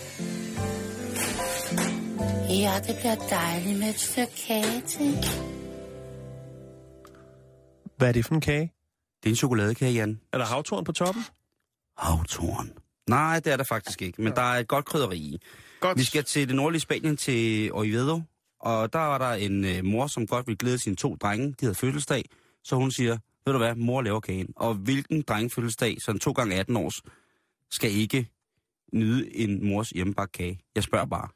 [2.50, 5.16] Ja, det bliver dejligt med et stykke kage til.
[7.98, 8.74] Hvad er det for en kage?
[9.24, 10.20] Det er en chokoladekage, Jan.
[10.34, 11.24] Er der havtorn på toppen?
[11.98, 12.72] Havtorn.
[13.10, 15.42] Nej, det er der faktisk ikke, men der er et godt krydderi i.
[15.80, 15.98] Godt.
[15.98, 18.22] Vi skal til det nordlige Spanien, til Oviedo,
[18.60, 21.48] og der var der en øh, mor, som godt ville glæde sine to drenge.
[21.48, 22.24] De havde fødselsdag,
[22.64, 24.54] så hun siger, ved du hvad, mor laver kagen.
[24.56, 27.02] Og hvilken drengefødselsdag, sådan to gange 18 års,
[27.72, 28.30] skal ikke
[28.94, 30.60] nyde en mors hjemmebagt kage?
[30.76, 31.28] Jeg spørger bare.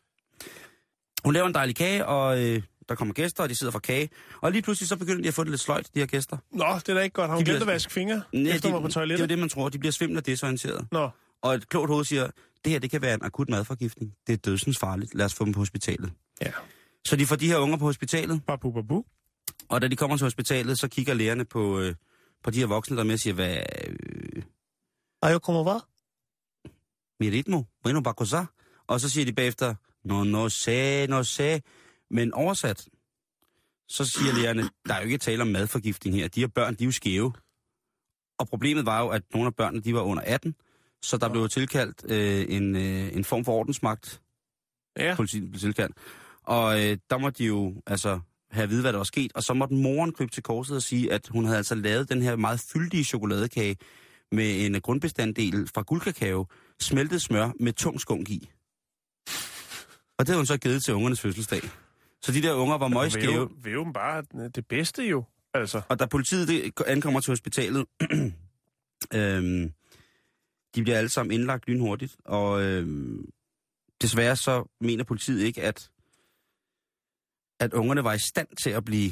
[1.24, 4.10] Hun laver en dejlig kage, og øh, der kommer gæster, og de sidder for kage.
[4.42, 6.38] Og lige pludselig så begynder de at få det lidt sløjt, de her gæster.
[6.52, 7.30] Nå, det er da ikke godt.
[7.30, 8.22] Har hun glemt at vaske fingre?
[8.34, 9.30] Nej, efter de, mig på det er toilettet?
[9.30, 9.70] det, man tror.
[9.70, 10.88] De bliver svimlet og desorienteret.
[10.92, 11.10] Nå,
[11.42, 12.28] Og et klogt hoved siger,
[12.66, 14.14] det her det kan være en akut madforgiftning.
[14.28, 15.16] Det er dødsens farligt.
[15.16, 16.12] Lad os få dem på hospitalet.
[16.42, 16.52] ja.
[17.08, 19.04] Så de får de her unger på hospitalet, Babu, babu.
[19.70, 21.96] og da de kommer til hospitalet, så kigger lægerne på, øh,
[22.44, 23.58] på de her voksne, der er med og siger, hvad...
[23.88, 24.44] Øh,
[25.24, 25.80] jeg kommer hvad?
[27.20, 27.64] mi ritmo?
[27.84, 28.46] Bueno, ba cosa?
[28.88, 29.76] Og så siger de bagefter,
[30.10, 31.62] no, no sé, no sé.
[32.10, 32.88] Men oversat,
[33.88, 36.28] så siger lægerne, der er jo ikke tale om madforgiftning her.
[36.28, 37.34] De her børn, de er jo skæve.
[38.40, 40.56] Og problemet var jo, at nogle af børnene, de var under 18,
[41.02, 44.22] så der blev tilkaldt øh, en, øh, en form for ordensmagt.
[44.98, 45.16] Ja.
[45.16, 45.98] Politiet blev tilkaldt.
[46.44, 48.20] Og øh, der måtte de jo altså
[48.52, 49.32] have at vide, hvad der var sket.
[49.36, 52.22] Og så måtte moren krybe til korset og sige, at hun havde altså lavet den
[52.22, 53.78] her meget fyldige chokoladekage
[54.32, 56.46] med en grundbestanddel fra guldkakao,
[56.80, 58.50] smeltet smør med tung skunk i.
[60.20, 61.62] Og det havde hun så givet til ungernes fødselsdag.
[62.22, 63.50] Så de der unger var møgskæve.
[63.64, 64.24] Vil jo bare
[64.56, 65.24] det bedste jo.
[65.54, 67.86] Altså, Og da politiet det ankommer til hospitalet,
[69.16, 69.74] øhm,
[70.76, 73.30] de bliver alle sammen indlagt lynhurtigt, og øhm,
[74.02, 75.90] desværre så mener politiet ikke, at,
[77.60, 79.12] at ungerne var i stand til at blive,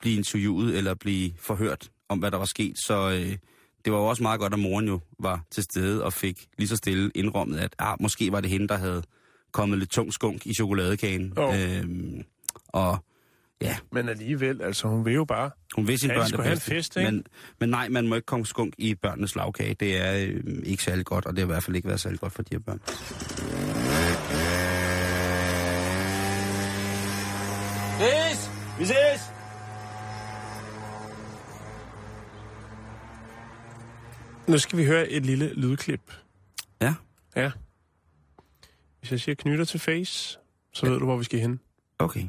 [0.00, 2.76] blive interviewet eller blive forhørt om, hvad der var sket.
[2.86, 3.38] Så øh,
[3.84, 6.68] det var jo også meget godt, at moren jo var til stede og fik lige
[6.68, 9.02] så stille indrømmet, at ah, måske var det hende, der havde
[9.54, 11.32] kommet lidt tung skunk i chokoladekagen.
[11.36, 11.52] Jo.
[11.54, 12.22] Øhm,
[12.68, 13.04] og
[13.62, 15.50] ja, Men alligevel, altså hun vil jo bare...
[15.76, 16.70] hun vil sin Ja, børn det bedste.
[16.70, 17.10] fest, ikke?
[17.10, 17.24] Men,
[17.60, 19.74] men nej, man må ikke komme skunk i børnenes lavkage.
[19.74, 22.20] Det er øh, ikke særlig godt, og det har i hvert fald ikke været særlig
[22.20, 22.80] godt for de her børn.
[27.98, 28.50] Ses!
[28.78, 29.20] Vi ses!
[34.48, 36.12] Nu skal vi høre et lille lydklip.
[36.80, 36.94] Ja,
[37.36, 37.50] Ja.
[39.04, 40.38] Hvis jeg siger knytter til face,
[40.72, 41.60] så ved du, hvor vi skal hen.
[41.98, 42.26] okay.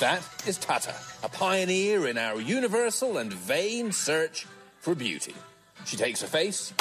[0.00, 0.90] That is Tata,
[1.22, 4.46] a pioneer in our universal and vain search
[4.80, 5.32] for beauty.
[5.84, 6.74] She takes a face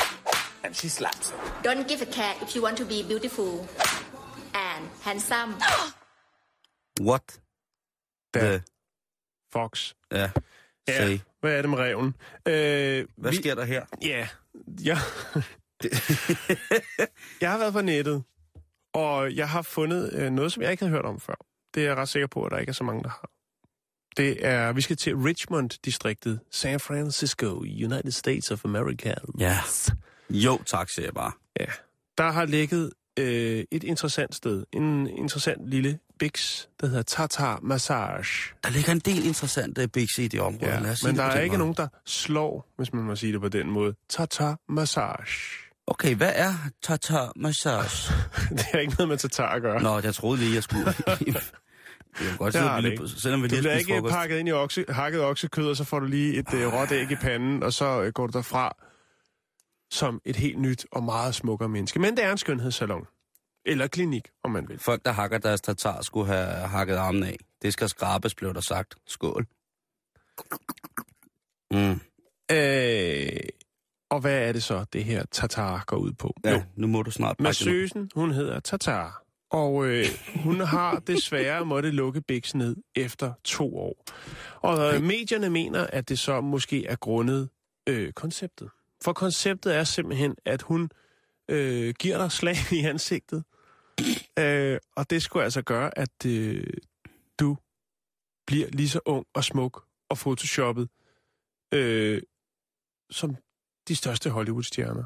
[0.64, 1.36] and she slaps it.
[1.68, 3.68] Don't give a cat if you want to be beautiful
[4.54, 5.54] and handsome.
[7.02, 7.40] What
[8.34, 8.40] Der.
[8.42, 8.64] the...
[9.52, 9.94] Fox.
[10.12, 10.30] Ja,
[10.88, 11.20] Ja.
[11.42, 12.16] Hvad er det med reven?
[12.48, 13.86] Øh, Hvad vi- sker der her?
[14.02, 14.28] Ja,
[15.92, 16.58] jeg,
[17.42, 18.24] jeg har været på nettet,
[18.94, 21.36] og jeg har fundet øh, noget, som jeg ikke havde hørt om før.
[21.76, 23.30] Det er jeg ret sikker på, at der ikke er så mange, der har.
[24.18, 29.14] Det er, vi skal til Richmond-distriktet, San Francisco, United States of America.
[29.40, 29.58] Ja.
[30.30, 31.32] Jo, tak, siger jeg bare.
[31.60, 31.66] Ja.
[32.18, 38.54] Der har ligget øh, et interessant sted, en interessant lille biks, der hedder Tartar Massage.
[38.64, 40.72] Der ligger en del interessante biks i det område.
[40.74, 41.60] Ja, Lad os sige men der er ikke måde.
[41.60, 43.96] nogen, der slår, hvis man må sige det på den måde.
[44.10, 45.65] Tartar Massage.
[45.88, 48.14] Okay, hvad er tata massage?
[48.50, 49.82] det har ikke noget med tartar at gøre.
[49.84, 50.86] Nå, jeg troede lige, jeg skulle...
[52.20, 53.08] Jeg kan godt Det har det ikke.
[53.08, 54.14] selvom vi Du lige bliver ikke frokost.
[54.14, 57.12] pakket ind i okse, hakket oksekød, og så får du lige et øh, råt æg
[57.12, 58.76] i panden, og så øh, går du derfra
[59.92, 62.00] som et helt nyt og meget smukkere menneske.
[62.00, 63.06] Men det er en skønhedssalon.
[63.66, 64.80] Eller klinik, om man vil.
[64.80, 67.38] Folk, der hakker deres tatar, skulle have hakket armen af.
[67.62, 68.96] Det skal skrabes, blev der sagt.
[69.08, 69.46] Skål.
[71.72, 72.00] Mm.
[72.52, 73.30] Øh,
[74.16, 76.34] og hvad er det så, det her tatar går ud på?
[76.46, 79.24] Ja, nu må du snart Massøsen, hun hedder Tatar.
[79.50, 80.06] Og øh,
[80.44, 84.06] hun har desværre måtte lukke Bix ned efter to år.
[84.56, 87.50] Og øh, medierne mener, at det så måske er grundet
[87.90, 88.70] øh, konceptet.
[89.04, 90.90] For konceptet er simpelthen, at hun
[91.50, 93.44] øh, giver dig slag i ansigtet.
[94.40, 96.64] Øh, og det skulle altså gøre, at øh,
[97.40, 97.58] du
[98.48, 100.90] bliver lige så ung og smuk og photoshoppet
[101.74, 102.22] øh,
[103.12, 103.36] som
[103.88, 105.04] de største Hollywood-stjerner.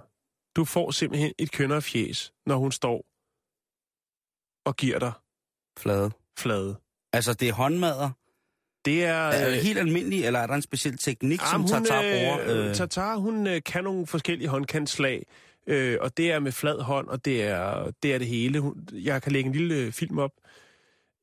[0.56, 3.06] Du får simpelthen et kønnere fjes, når hun står
[4.66, 5.12] og giver dig
[5.80, 6.12] Flade.
[6.40, 6.76] flade.
[7.14, 8.10] Altså, det er håndmadder.
[8.86, 9.14] Det er...
[9.14, 12.02] Er det øh, helt almindeligt, eller er der en speciel teknik, som jamen, hun, tatar
[12.02, 12.68] bruger?
[12.70, 15.26] Øh, Tatar, hun øh, kan nogle forskellige håndkantslag,
[15.68, 18.60] øh, og det er med flad hånd, og det er det, er det hele.
[18.60, 20.32] Hun, jeg kan lægge en lille øh, film op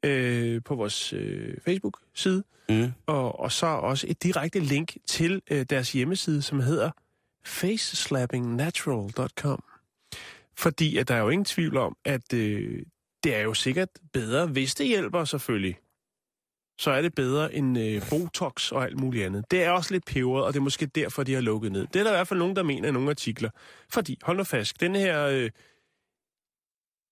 [0.05, 2.93] øh, på vores øh, Facebook-side, Mm.
[3.07, 6.91] og, og så også et direkte link til øh, deres hjemmeside, som hedder
[7.47, 9.62] faceslappingnatural.com.
[10.57, 12.82] Fordi at der er jo ingen tvivl om, at øh,
[13.24, 15.78] det er jo sikkert bedre, hvis det hjælper selvfølgelig.
[16.78, 19.44] Så er det bedre end øh, Botox og alt muligt andet.
[19.51, 21.86] Det er også lidt peberet, og det er måske derfor, de har lukket ned.
[21.86, 23.51] Det er der i hvert fald nogen, der mener i nogle artikler.
[23.90, 25.51] Fordi, hold nu fast, den her øh,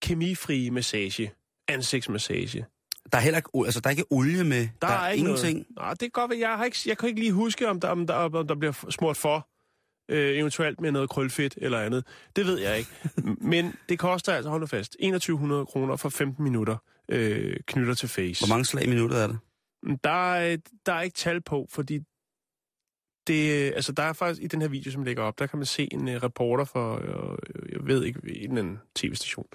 [0.02, 1.32] kemifrie massage,
[1.68, 2.66] ansigtsmassage,
[3.12, 4.68] Der er heller ikke, altså, der er ikke olie med.
[4.82, 5.54] der, er, ikke ingenting.
[5.54, 5.66] Noget.
[5.76, 6.38] Nej, det kan godt være.
[6.38, 8.86] Jeg, har ikke, jeg kan ikke lige huske, om der, om der, om der bliver
[8.90, 9.48] smurt for.
[10.08, 12.06] Øh, eventuelt med noget krølfedt eller andet.
[12.36, 12.90] Det ved jeg ikke.
[13.50, 16.76] Men det koster altså, hold nu fast, 2100 kroner for 15 minutter
[17.08, 18.46] øh, knytter til face.
[18.46, 19.38] Hvor mange slag i minuttet er det?
[20.04, 22.00] Der er, der er ikke tal på, fordi
[23.26, 25.58] det, altså der er faktisk i den her video, som jeg lægger op, der kan
[25.58, 27.38] man se en uh, reporter for, uh,
[27.72, 29.46] jeg ved ikke, en anden tv-station.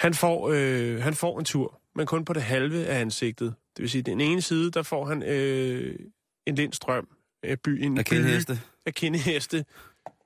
[0.00, 3.54] Han får, øh, han får en tur, men kun på det halve af ansigtet.
[3.76, 5.98] Det vil sige, den ene side, der får han øh,
[6.46, 7.08] en lindstrøm
[7.42, 7.98] af by, en
[8.86, 9.26] af kendheste?
[9.26, 9.64] af kindeheste,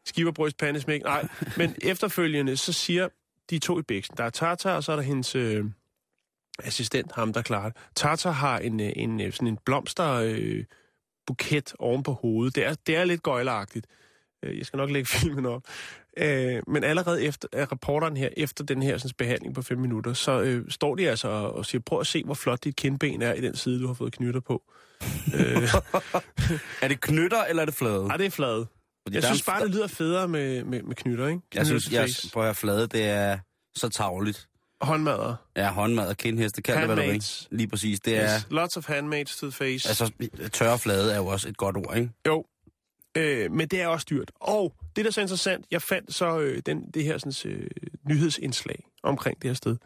[0.05, 1.03] skiverbryst, pandesmæk.
[1.03, 3.09] Nej, men efterfølgende, så siger
[3.51, 5.65] de to i bæksen, der er Tata, og så er der hendes øh,
[6.65, 7.77] assistent, ham der klarer det.
[7.97, 10.65] Tata har en, øh, en, øh, sådan en blomster øh,
[11.27, 12.55] buket oven på hovedet.
[12.55, 13.87] Det er, det er lidt gøjleragtigt.
[14.43, 15.63] Øh, Jeg skal nok lægge filmen op.
[16.17, 20.13] Øh, men allerede efter af reporteren her, efter den her sådan, behandling på 5 minutter,
[20.13, 23.23] så øh, står de altså og, og siger, prøv at se, hvor flot dit kindben
[23.23, 24.63] er i den side, du har fået knytter på.
[25.35, 25.69] øh,
[26.83, 28.07] Er det knytter, eller er det flade?
[28.11, 28.67] ej, det er flade.
[29.07, 31.41] Fordi Jeg er synes bare, det lyder federe med, med, med knytter, ikke?
[31.55, 33.39] Jeg synes, jeg, prøv at høre, flade, det er
[33.77, 34.47] så tavligt.
[34.81, 35.35] Håndmadder.
[35.57, 37.25] Ja, håndmad og kindheste, kald det, hvad du vil.
[37.51, 38.35] Lige præcis, det er...
[38.37, 38.47] Yes.
[38.51, 39.89] Lots of handmaids to the face.
[39.89, 40.13] Altså,
[40.53, 42.11] tørre flade er jo også et godt ord, ikke?
[42.27, 42.45] Jo.
[43.17, 44.31] Øh, men det er også dyrt.
[44.41, 47.71] Og det, der er så interessant, jeg fandt så øh, den, det her sådan, øh,
[48.09, 49.77] nyhedsindslag omkring det her sted.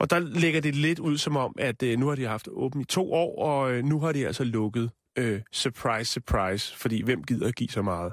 [0.00, 2.82] Og der lægger det lidt ud som om, at øh, nu har de haft åbent
[2.82, 4.90] i to år, og øh, nu har de altså lukket.
[5.16, 8.12] Øh, surprise, surprise, fordi hvem gider at give så meget?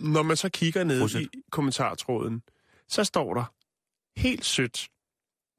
[0.00, 1.22] Når man så kigger ned Prosit.
[1.34, 2.42] i kommentartråden,
[2.88, 3.44] så står der
[4.16, 4.88] helt sødt,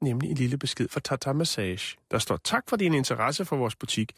[0.02, 1.96] nemlig en lille besked fra Tata Massage.
[2.10, 4.12] Der står, tak for din interesse for vores butik.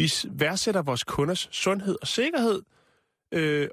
[0.00, 2.62] Vi værdsætter vores kunders sundhed og sikkerhed,
[3.34, 3.68] øh,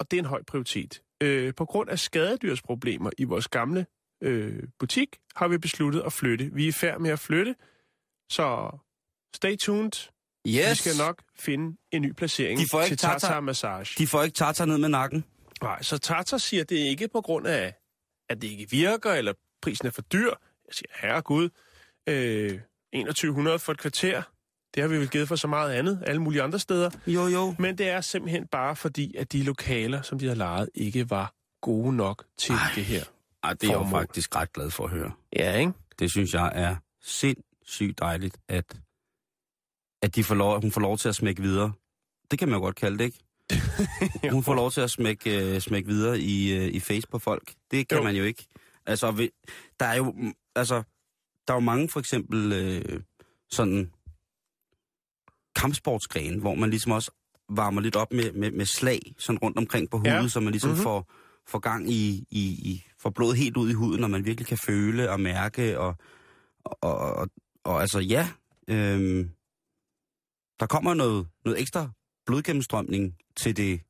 [0.00, 1.02] og det er en høj prioritet.
[1.22, 3.86] Øh, på grund af skadedyrsproblemer i vores gamle
[4.22, 6.50] øh, butik, har vi besluttet at flytte.
[6.52, 7.54] Vi er i færd med at flytte,
[8.30, 8.78] så
[9.36, 9.92] stay tuned.
[10.48, 10.70] Yes.
[10.70, 13.94] Vi skal nok finde en ny placering De får ikke til Tata- Massage.
[13.98, 15.24] De får ikke Tata ned med nakken.
[15.62, 17.74] Nej, så Tata siger, det er ikke på grund af,
[18.28, 19.32] at det ikke virker, eller
[19.62, 20.30] prisen er for dyr.
[20.66, 21.48] Jeg siger, herregud,
[22.08, 22.60] øh,
[22.92, 24.22] 2100 for et kvarter,
[24.74, 26.90] det har vi vel givet for så meget andet, alle mulige andre steder.
[27.06, 27.54] Jo, jo.
[27.58, 31.34] Men det er simpelthen bare fordi, at de lokaler, som de har lejet, ikke var
[31.62, 32.58] gode nok til Ej.
[32.74, 33.04] det her.
[33.42, 35.12] Ej, det er jeg jo faktisk ret glad for at høre.
[35.36, 35.72] Ja, ikke?
[35.98, 38.76] Det synes jeg er sindssygt dejligt, at,
[40.02, 41.72] at de får lov, at hun får lov til at smække videre.
[42.30, 43.18] Det kan man jo godt kalde det, ikke?
[44.30, 47.52] Hun får lov til at smække, øh, smække videre i, øh, i face på folk.
[47.70, 48.04] Det kan Jo.
[48.04, 48.46] man jo ikke.
[48.86, 49.28] Altså, ved-
[49.80, 50.14] der er jo,
[50.56, 50.74] altså,
[51.48, 53.00] der er jo mange for eksempel øh,
[53.50, 53.90] sådan
[55.58, 57.10] kampsportsgrene, hvor man ligesom også
[57.50, 60.28] varmer lidt op med, med, med slag sådan rundt omkring på hovedet, Ja.
[60.28, 60.74] så man ligesom Mhm.
[60.74, 60.82] mm-hmm.
[60.82, 61.10] får,
[61.46, 64.58] får gang i, i, i, får blodet helt ud i huden, og man virkelig kan
[64.58, 65.94] føle og mærke, og,
[66.64, 67.28] og, og, og,
[67.64, 68.28] og altså ja,
[68.68, 69.30] øhm,
[70.60, 71.90] der kommer noget, noget ekstra
[72.26, 73.80] blodgennemstrømning til det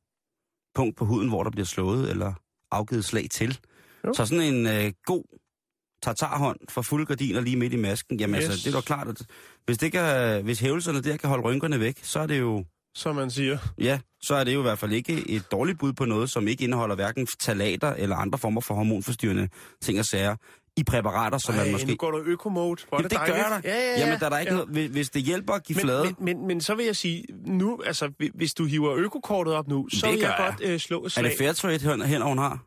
[0.75, 2.33] punkt på huden, hvor der bliver slået eller
[2.71, 3.59] afgivet slag til.
[4.07, 4.13] Jo.
[4.13, 5.23] Så sådan en øh, god
[6.01, 8.43] tartarhånd for fulde gardiner lige midt i masken, jamen yes.
[8.43, 8.49] Yes.
[8.51, 9.21] altså, det er da klart, at
[9.65, 13.15] hvis, det kan, hvis hævelserne der kan holde rynkerne væk, så er det jo, Som
[13.15, 13.57] man siger.
[13.77, 16.47] ja, så er det jo i hvert fald ikke et dårligt bud på noget, som
[16.47, 19.49] ikke indeholder hverken talater eller andre former for hormonforstyrrende
[19.81, 20.35] ting og sager
[20.77, 21.87] i præparater, som man Ej, måske...
[21.87, 22.81] nu går du øko-mode.
[22.81, 23.37] Er Jamen, det dejligt.
[23.37, 23.61] gør der.
[23.63, 23.99] Ja, ja, ja.
[23.99, 24.57] Jamen, der er der ikke ja.
[24.57, 24.71] noget...
[24.71, 26.03] Hvis- Hvis det hjælper at give flade...
[26.05, 29.53] Men, men, men, men så vil jeg sige, nu, altså, hvi- hvis du hiver økokortet
[29.53, 30.53] op nu, så Det vil jeg jeg.
[30.59, 31.23] godt øh, slå et er slag.
[31.31, 32.63] det Fairtrade hen, hen hun har?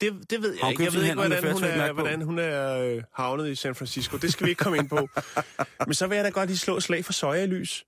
[0.00, 0.84] Det, det ved jeg ikke.
[0.84, 4.16] Jeg ved ikke, hvordan hun, er, hvordan hun er øh, havnet i San Francisco.
[4.16, 5.08] Det skal vi ikke komme ind på.
[5.86, 7.84] Men så vil jeg da godt lige slå slag for sojalys.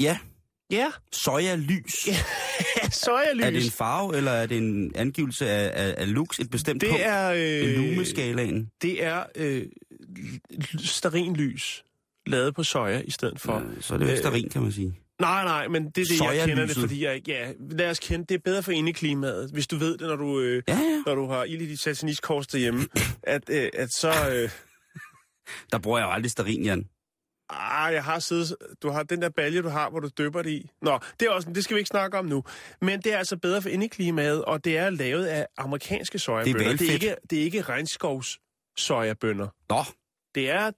[0.00, 0.18] Ja,
[0.70, 2.06] Ja, soja-lys.
[2.06, 2.16] Ja,
[2.90, 3.44] sojalys.
[3.44, 6.82] Er det en farve, eller er det en angivelse af, af, af lux, et bestemt
[6.82, 6.96] punkt?
[6.96, 8.70] det er, En øh, lumeskalaen.
[8.82, 9.66] det er øh,
[10.84, 11.84] sterinlys
[12.26, 13.56] lavet på soja i stedet for.
[13.56, 15.00] Øh, Så er det jo øh, sterin, kan man sige.
[15.20, 17.28] Nej, nej, men det er det, jeg kender det, fordi jeg.
[17.28, 20.40] Ja, lad os kende, det er bedre for indeklimaet, hvis du ved det, når du,
[20.40, 21.02] øh, Ja, ja.
[21.06, 22.86] når du har ild i dit sataniskors derhjemme,
[23.22, 24.08] at, øh, at så...
[24.32, 24.50] Øh,
[25.72, 26.88] Der bruger jeg jo aldrig sterin, Jan.
[27.50, 28.56] Ah, jeg har siddet...
[28.82, 30.70] Du har den der balje, du har, hvor du døber det i.
[30.82, 32.44] Nå, det, er også, det skal vi ikke snakke om nu.
[32.80, 36.58] Men det er altså bedre for indeklimaet, og det er lavet af amerikanske sojabønner.
[36.58, 36.92] det er valfedt.
[36.92, 38.38] ikke, det er ikke regnskovs
[38.76, 39.48] sojabønner.
[39.68, 39.82] Nå,
[40.34, 40.70] Det er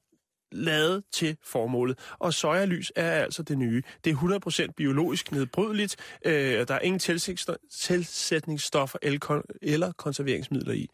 [0.53, 1.99] lavet til formålet.
[2.19, 3.83] Og sojalys er altså det nye.
[4.05, 5.97] Det er 100% biologisk nedbrydeligt.
[6.25, 10.89] Øh, der er ingen tilsætningssto- tilsætningsstoffer eller, kon- eller konserveringsmidler i.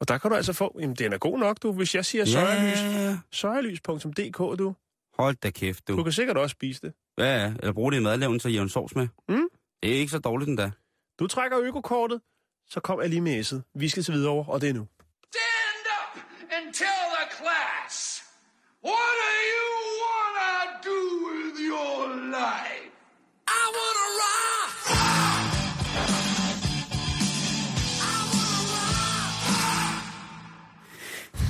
[0.00, 0.76] Og der kan du altså få...
[0.80, 1.72] Jamen, den er god nok, du.
[1.72, 3.18] Hvis jeg siger sojalys, ja.
[3.32, 4.74] sojalys.dk, du.
[5.18, 6.02] Hold da kæft, Du du.
[6.02, 6.92] kan sikkert også spise det.
[7.18, 7.52] Ja, ja.
[7.58, 9.08] Eller bruge det i madlavning, så jævn sovs med.
[9.28, 9.48] Mm.
[9.82, 10.70] Det er ikke så dårligt endda.
[11.18, 12.20] Du trækker økokortet,
[12.70, 13.70] så kom jeg lige med S'et.
[13.74, 14.86] Vi skal til videre over, og det er nu.
[15.24, 16.22] Stand up
[16.52, 16.88] and tell
[17.18, 18.22] the class.
[18.88, 19.68] What do you
[20.02, 20.54] wanna
[20.90, 21.98] do with your
[22.38, 22.90] life?
[23.48, 25.76] I wanna rock!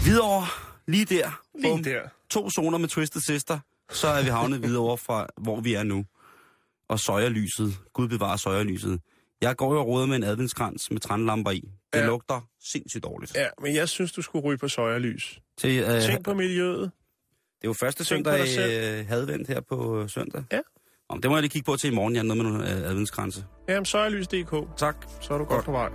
[0.04, 0.46] Hvidovre,
[0.86, 1.40] lige der.
[1.58, 1.82] Lige Bum.
[1.84, 2.00] der.
[2.30, 3.58] To zoner med Twisted Sister,
[3.90, 6.04] så er vi havnet videre fra, hvor vi er nu.
[6.88, 7.78] Og søjerlyset.
[7.92, 9.00] Gud bevarer søjerlyset.
[9.40, 11.60] Jeg går jo og råder med en adventskrans med trænlamper i.
[11.92, 12.06] Det Ja.
[12.06, 12.40] lugter
[12.72, 13.34] sindssygt dårligt.
[13.34, 15.38] Ja, men jeg synes, du skulle ryge på sojalys.
[15.58, 16.90] Til, øh, Tænk på miljøet.
[17.66, 20.44] Det er jo første søndag i øh, hadvendt her på øh, søndag.
[20.52, 20.60] Ja.
[21.08, 22.90] Om, det må jeg lige kigge på til i morgen, Jan, noget med nogle øh,
[22.90, 23.44] adventskranse.
[23.68, 24.54] Jamen, sojalys.dk.
[24.76, 24.96] Tak.
[25.20, 25.64] Så er du godt, Godt.
[25.64, 25.88] på vej.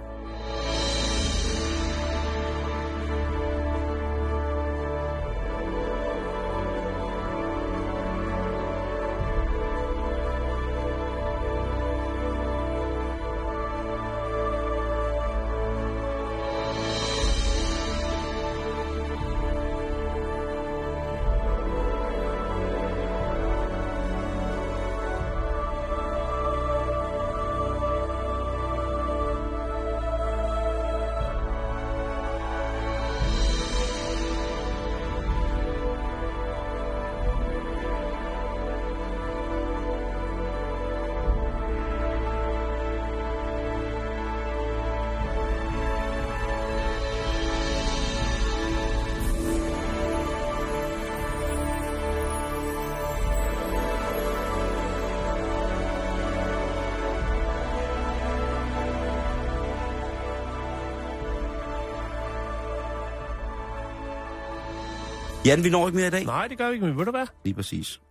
[65.51, 66.25] Jan, vi når ikke mere i dag.
[66.25, 67.27] Nej, det gør vi ikke, men ved du hvad?
[67.43, 68.01] Lige præcis.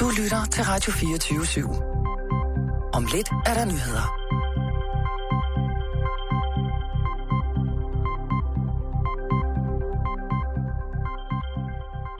[0.00, 2.92] Du lytter til Radio 24 /7.
[2.92, 4.19] Om lidt er der nyheder.